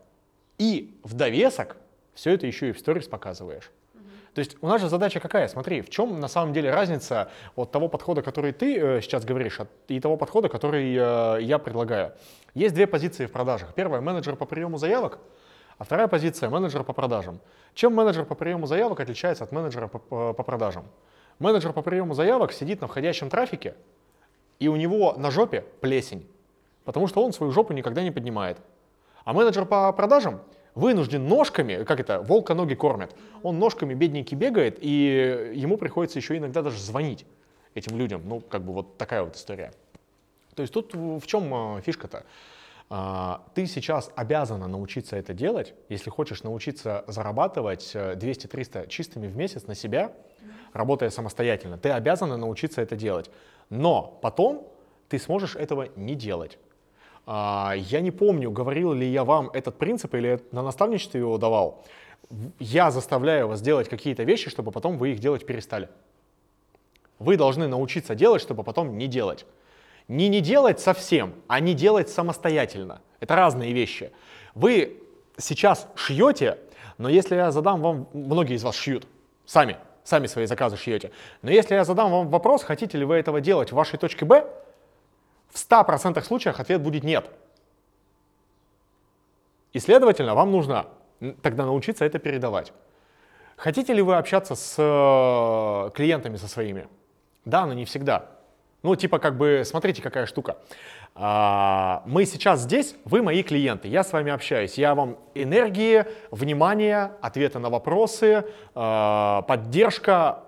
И 0.58 0.98
в 1.04 1.14
довесок 1.14 1.78
все 2.14 2.32
это 2.32 2.48
еще 2.48 2.70
и 2.70 2.72
в 2.72 2.80
сторис 2.80 3.08
показываешь. 3.08 3.72
То 4.34 4.40
есть 4.40 4.58
у 4.62 4.68
нас 4.68 4.82
же 4.82 4.90
задача 4.90 5.20
какая? 5.20 5.48
Смотри, 5.48 5.82
в 5.82 5.90
чем 5.90 6.20
на 6.20 6.28
самом 6.28 6.54
деле 6.54 6.72
разница 6.72 7.32
от 7.56 7.72
того 7.72 7.88
подхода, 7.88 8.22
который 8.22 8.52
ты 8.52 8.78
э, 8.78 9.02
сейчас 9.02 9.26
говоришь, 9.26 9.60
и 9.88 10.00
того 10.00 10.18
подхода, 10.18 10.50
который 10.50 10.96
э, 10.96 11.42
я 11.42 11.58
предлагаю. 11.58 12.14
Есть 12.54 12.76
две 12.76 12.88
позиции 12.88 13.26
в 13.26 13.32
продажах. 13.32 13.74
Первая— 13.74 14.02
менеджер 14.02 14.36
по 14.36 14.46
приему 14.46 14.78
заявок, 14.78 15.20
а 15.78 15.84
вторая 15.84 16.08
позиция— 16.08 16.50
менеджер 16.52 16.84
по 16.84 16.94
продажам. 16.94 17.40
Чем 17.74 17.94
менеджер 17.96 18.26
по 18.26 18.36
приему 18.36 18.68
заявок 18.68 19.00
отличается 19.00 19.44
от 19.44 19.52
менеджера 19.52 19.88
по, 19.88 20.00
по- 20.00 20.34
по 20.34 20.44
продажам? 20.44 20.86
Менеджер 21.40 21.74
по 21.74 21.82
приему 21.82 22.14
заявок 22.14 22.52
сидит 22.52 22.82
на 22.82 22.88
входящем 22.88 23.30
трафике, 23.30 23.76
и 24.60 24.68
у 24.68 24.76
него 24.76 25.14
на 25.18 25.32
жопе 25.32 25.64
плесень, 25.82 26.28
потому 26.84 27.08
что 27.08 27.24
он 27.24 27.32
свою 27.34 27.52
жопу 27.52 27.74
никогда 27.74 28.04
не 28.04 28.12
поднимает. 28.12 28.58
А 29.24 29.34
менеджер 29.34 29.66
по 29.66 29.92
продажам 29.94 30.42
вынужден 30.76 31.28
ножками, 31.28 31.84
как 31.84 32.00
это, 32.00 32.22
волка 32.22 32.54
ноги 32.54 32.76
кормят, 32.76 33.16
он 33.44 33.60
ножками 33.60 33.94
бедненький 33.94 34.38
бегает, 34.38 34.78
и 34.82 35.52
ему 35.54 35.78
приходится 35.78 36.20
еще 36.20 36.38
иногда 36.38 36.62
даже 36.62 36.80
звонить 36.80 37.26
этим 37.74 37.98
людям. 37.98 38.22
Ну, 38.26 38.40
как 38.42 38.64
бы 38.64 38.74
вот 38.74 38.98
такая 38.98 39.24
вот 39.24 39.36
история. 39.36 39.72
То 40.56 40.62
есть 40.62 40.74
тут 40.74 40.94
в 40.94 41.26
чем 41.26 41.78
э, 41.78 41.82
фишка-то? 41.82 42.26
А, 42.90 43.46
Ты 43.54 43.68
сейчас 43.68 44.12
обязана 44.16 44.68
научиться 44.68 45.16
это 45.16 45.34
делать, 45.34 45.74
если 45.90 46.10
хочешь 46.10 46.44
научиться 46.44 47.04
зарабатывать 47.08 47.92
э, 47.94 48.16
200-300 48.16 48.88
чистыми 48.88 49.28
в 49.28 49.38
месяц 49.38 49.68
на 49.68 49.76
себя, 49.76 50.12
работая 50.74 51.12
самостоятельно. 51.12 51.78
Ты 51.78 51.90
обязана 51.92 52.36
научиться 52.36 52.82
это 52.82 52.96
делать. 52.96 53.30
Но 53.70 54.20
потом 54.22 54.68
ты 55.08 55.20
сможешь 55.20 55.56
этого 55.56 55.88
не 55.96 56.16
делать. 56.16 56.58
А, 57.32 57.76
Я 57.76 58.02
не 58.02 58.10
помню, 58.10 58.50
говорил 58.50 58.92
ли 58.92 59.08
я 59.08 59.24
вам 59.24 59.52
этот 59.54 59.78
принцип 59.78 60.16
или 60.16 60.42
на 60.52 60.64
наставничестве 60.64 61.20
его 61.20 61.38
давал. 61.38 61.84
Я 62.58 62.90
заставляю 62.90 63.48
вас 63.48 63.62
делать 63.62 63.88
какие-то 63.88 64.24
вещи, 64.24 64.50
чтобы 64.50 64.72
потом 64.72 64.98
вы 64.98 65.12
их 65.12 65.20
делать 65.20 65.46
перестали. 65.46 65.90
Вы 67.20 67.38
должны 67.38 67.68
научиться 67.68 68.16
делать, 68.16 68.42
чтобы 68.42 68.64
потом 68.64 68.98
не 68.98 69.06
делать. 69.06 69.46
Не 70.08 70.28
не 70.28 70.42
делать 70.42 70.80
совсем, 70.80 71.36
а 71.48 71.60
не 71.60 71.76
делать 71.76 72.10
самостоятельно. 72.10 73.00
Это 73.20 73.36
разные 73.36 73.74
вещи. 73.74 74.12
Вы 74.56 74.98
сейчас 75.38 75.88
шьете, 75.94 76.58
но 76.98 77.10
если 77.10 77.36
я 77.36 77.52
задам 77.52 77.82
вам, 77.82 78.08
многие 78.14 78.56
из 78.56 78.64
вас 78.64 78.76
шьют, 78.76 79.06
сами, 79.46 79.78
сами 80.04 80.26
свои 80.26 80.48
заказы 80.48 80.78
шьете, 80.78 81.12
но 81.44 81.52
если 81.52 81.76
я 81.76 81.84
задам 81.84 82.10
вам 82.10 82.30
вопрос, 82.30 82.64
хотите 82.64 82.98
ли 82.98 83.06
вы 83.06 83.18
этого 83.18 83.40
делать 83.40 83.72
в 83.72 83.76
вашей 83.76 84.00
точке 84.00 84.26
Б, 84.26 84.48
в 85.50 85.56
100% 85.56 86.22
случаях 86.24 86.60
ответ 86.60 86.82
будет 86.82 87.04
нет. 87.04 87.30
И, 89.74 89.80
следовательно, 89.80 90.36
вам 90.36 90.52
нужно 90.52 90.88
тогда 91.42 91.66
научиться 91.66 92.06
это 92.06 92.20
передавать. 92.20 92.74
Хотите 93.58 93.94
ли 93.94 94.02
вы 94.02 94.16
общаться 94.16 94.56
с 94.56 94.76
э, 94.78 95.92
клиентами 95.94 96.38
со 96.38 96.48
своими? 96.48 96.88
Да, 97.46 97.66
но 97.66 97.74
не 97.74 97.86
всегда. 97.86 98.26
Ну, 98.84 98.96
типа, 98.96 99.20
как 99.20 99.38
бы, 99.38 99.64
смотрите, 99.66 100.02
какая 100.02 100.26
штука. 100.26 100.58
А, 101.16 102.04
Мы 102.06 102.26
сейчас 102.26 102.62
здесь, 102.62 102.96
вы 103.04 103.22
мои 103.22 103.44
клиенты, 103.44 103.90
я 103.90 104.04
с 104.04 104.14
вами 104.14 104.32
общаюсь, 104.32 104.78
я 104.78 104.96
вам 104.96 105.18
энергии, 105.34 106.06
внимание, 106.32 107.12
ответы 107.22 107.60
на 107.60 107.70
вопросы, 107.70 108.46
а, 108.76 109.42
поддержка, 109.42 110.44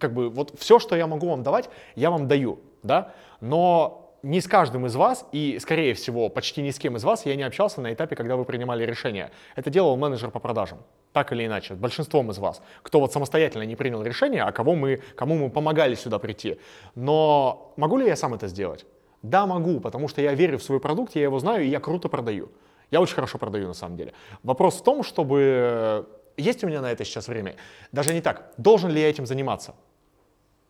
как 0.00 0.14
бы 0.14 0.30
вот 0.30 0.58
все, 0.58 0.78
что 0.78 0.96
я 0.96 1.06
могу 1.06 1.28
вам 1.28 1.42
давать, 1.42 1.68
я 1.96 2.10
вам 2.10 2.28
даю, 2.28 2.60
да, 2.82 3.12
но 3.42 4.05
не 4.26 4.40
с 4.40 4.48
каждым 4.48 4.86
из 4.86 4.96
вас 4.96 5.24
и, 5.30 5.56
скорее 5.60 5.94
всего, 5.94 6.28
почти 6.28 6.60
ни 6.60 6.70
с 6.70 6.78
кем 6.80 6.96
из 6.96 7.04
вас 7.04 7.26
я 7.26 7.36
не 7.36 7.44
общался 7.44 7.80
на 7.80 7.92
этапе, 7.92 8.16
когда 8.16 8.34
вы 8.34 8.44
принимали 8.44 8.84
решение. 8.84 9.30
Это 9.54 9.70
делал 9.70 9.96
менеджер 9.96 10.32
по 10.32 10.40
продажам, 10.40 10.78
так 11.12 11.32
или 11.32 11.46
иначе, 11.46 11.74
большинством 11.74 12.32
из 12.32 12.38
вас, 12.38 12.60
кто 12.82 12.98
вот 12.98 13.12
самостоятельно 13.12 13.62
не 13.62 13.76
принял 13.76 14.02
решение, 14.02 14.42
а 14.42 14.50
кого 14.50 14.74
мы, 14.74 15.00
кому 15.14 15.36
мы 15.36 15.48
помогали 15.48 15.94
сюда 15.94 16.18
прийти. 16.18 16.58
Но 16.96 17.72
могу 17.76 17.98
ли 17.98 18.06
я 18.06 18.16
сам 18.16 18.34
это 18.34 18.48
сделать? 18.48 18.84
Да, 19.22 19.46
могу, 19.46 19.78
потому 19.78 20.08
что 20.08 20.20
я 20.20 20.34
верю 20.34 20.58
в 20.58 20.62
свой 20.62 20.80
продукт, 20.80 21.14
я 21.14 21.22
его 21.22 21.38
знаю, 21.38 21.64
и 21.64 21.68
я 21.68 21.78
круто 21.78 22.08
продаю. 22.08 22.50
Я 22.90 23.00
очень 23.00 23.14
хорошо 23.14 23.38
продаю 23.38 23.68
на 23.68 23.74
самом 23.74 23.96
деле. 23.96 24.12
Вопрос 24.42 24.80
в 24.80 24.82
том, 24.82 25.04
чтобы... 25.04 26.08
Есть 26.36 26.64
у 26.64 26.66
меня 26.66 26.80
на 26.82 26.90
это 26.90 27.04
сейчас 27.04 27.28
время? 27.28 27.54
Даже 27.92 28.12
не 28.12 28.20
так. 28.20 28.52
Должен 28.56 28.90
ли 28.90 29.00
я 29.00 29.08
этим 29.08 29.24
заниматься? 29.24 29.74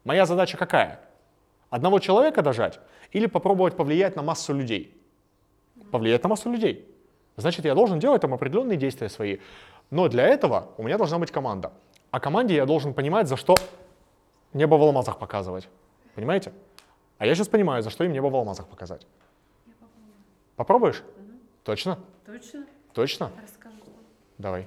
Моя 0.04 0.26
задача 0.26 0.58
какая? 0.58 1.00
Одного 1.70 1.98
человека 1.98 2.42
дожать 2.42 2.80
или 3.12 3.26
попробовать 3.26 3.76
повлиять 3.76 4.16
на 4.16 4.22
массу 4.22 4.54
людей? 4.54 4.96
Повлиять 5.90 6.22
на 6.22 6.28
массу 6.28 6.50
людей. 6.50 6.88
Значит, 7.36 7.64
я 7.64 7.74
должен 7.74 7.98
делать 7.98 8.22
там 8.22 8.34
определенные 8.34 8.78
действия 8.78 9.08
свои. 9.08 9.38
Но 9.90 10.08
для 10.08 10.24
этого 10.24 10.70
у 10.78 10.82
меня 10.82 10.98
должна 10.98 11.18
быть 11.18 11.30
команда. 11.30 11.72
А 12.10 12.20
команде 12.20 12.54
я 12.54 12.66
должен 12.66 12.94
понимать, 12.94 13.28
за 13.28 13.36
что 13.36 13.54
небо 14.52 14.76
в 14.76 14.82
алмазах 14.82 15.18
показывать. 15.18 15.68
Понимаете? 16.14 16.52
А 17.18 17.26
я 17.26 17.34
сейчас 17.34 17.48
понимаю, 17.48 17.82
за 17.82 17.90
что 17.90 18.04
им 18.04 18.12
небо 18.12 18.28
в 18.28 18.36
алмазах 18.36 18.66
показать. 18.66 19.06
Попробуешь? 20.56 21.02
Точно? 21.62 21.98
Точно? 22.24 22.66
Точно? 22.94 23.30
Расскажу. 23.42 23.76
Давай. 24.38 24.66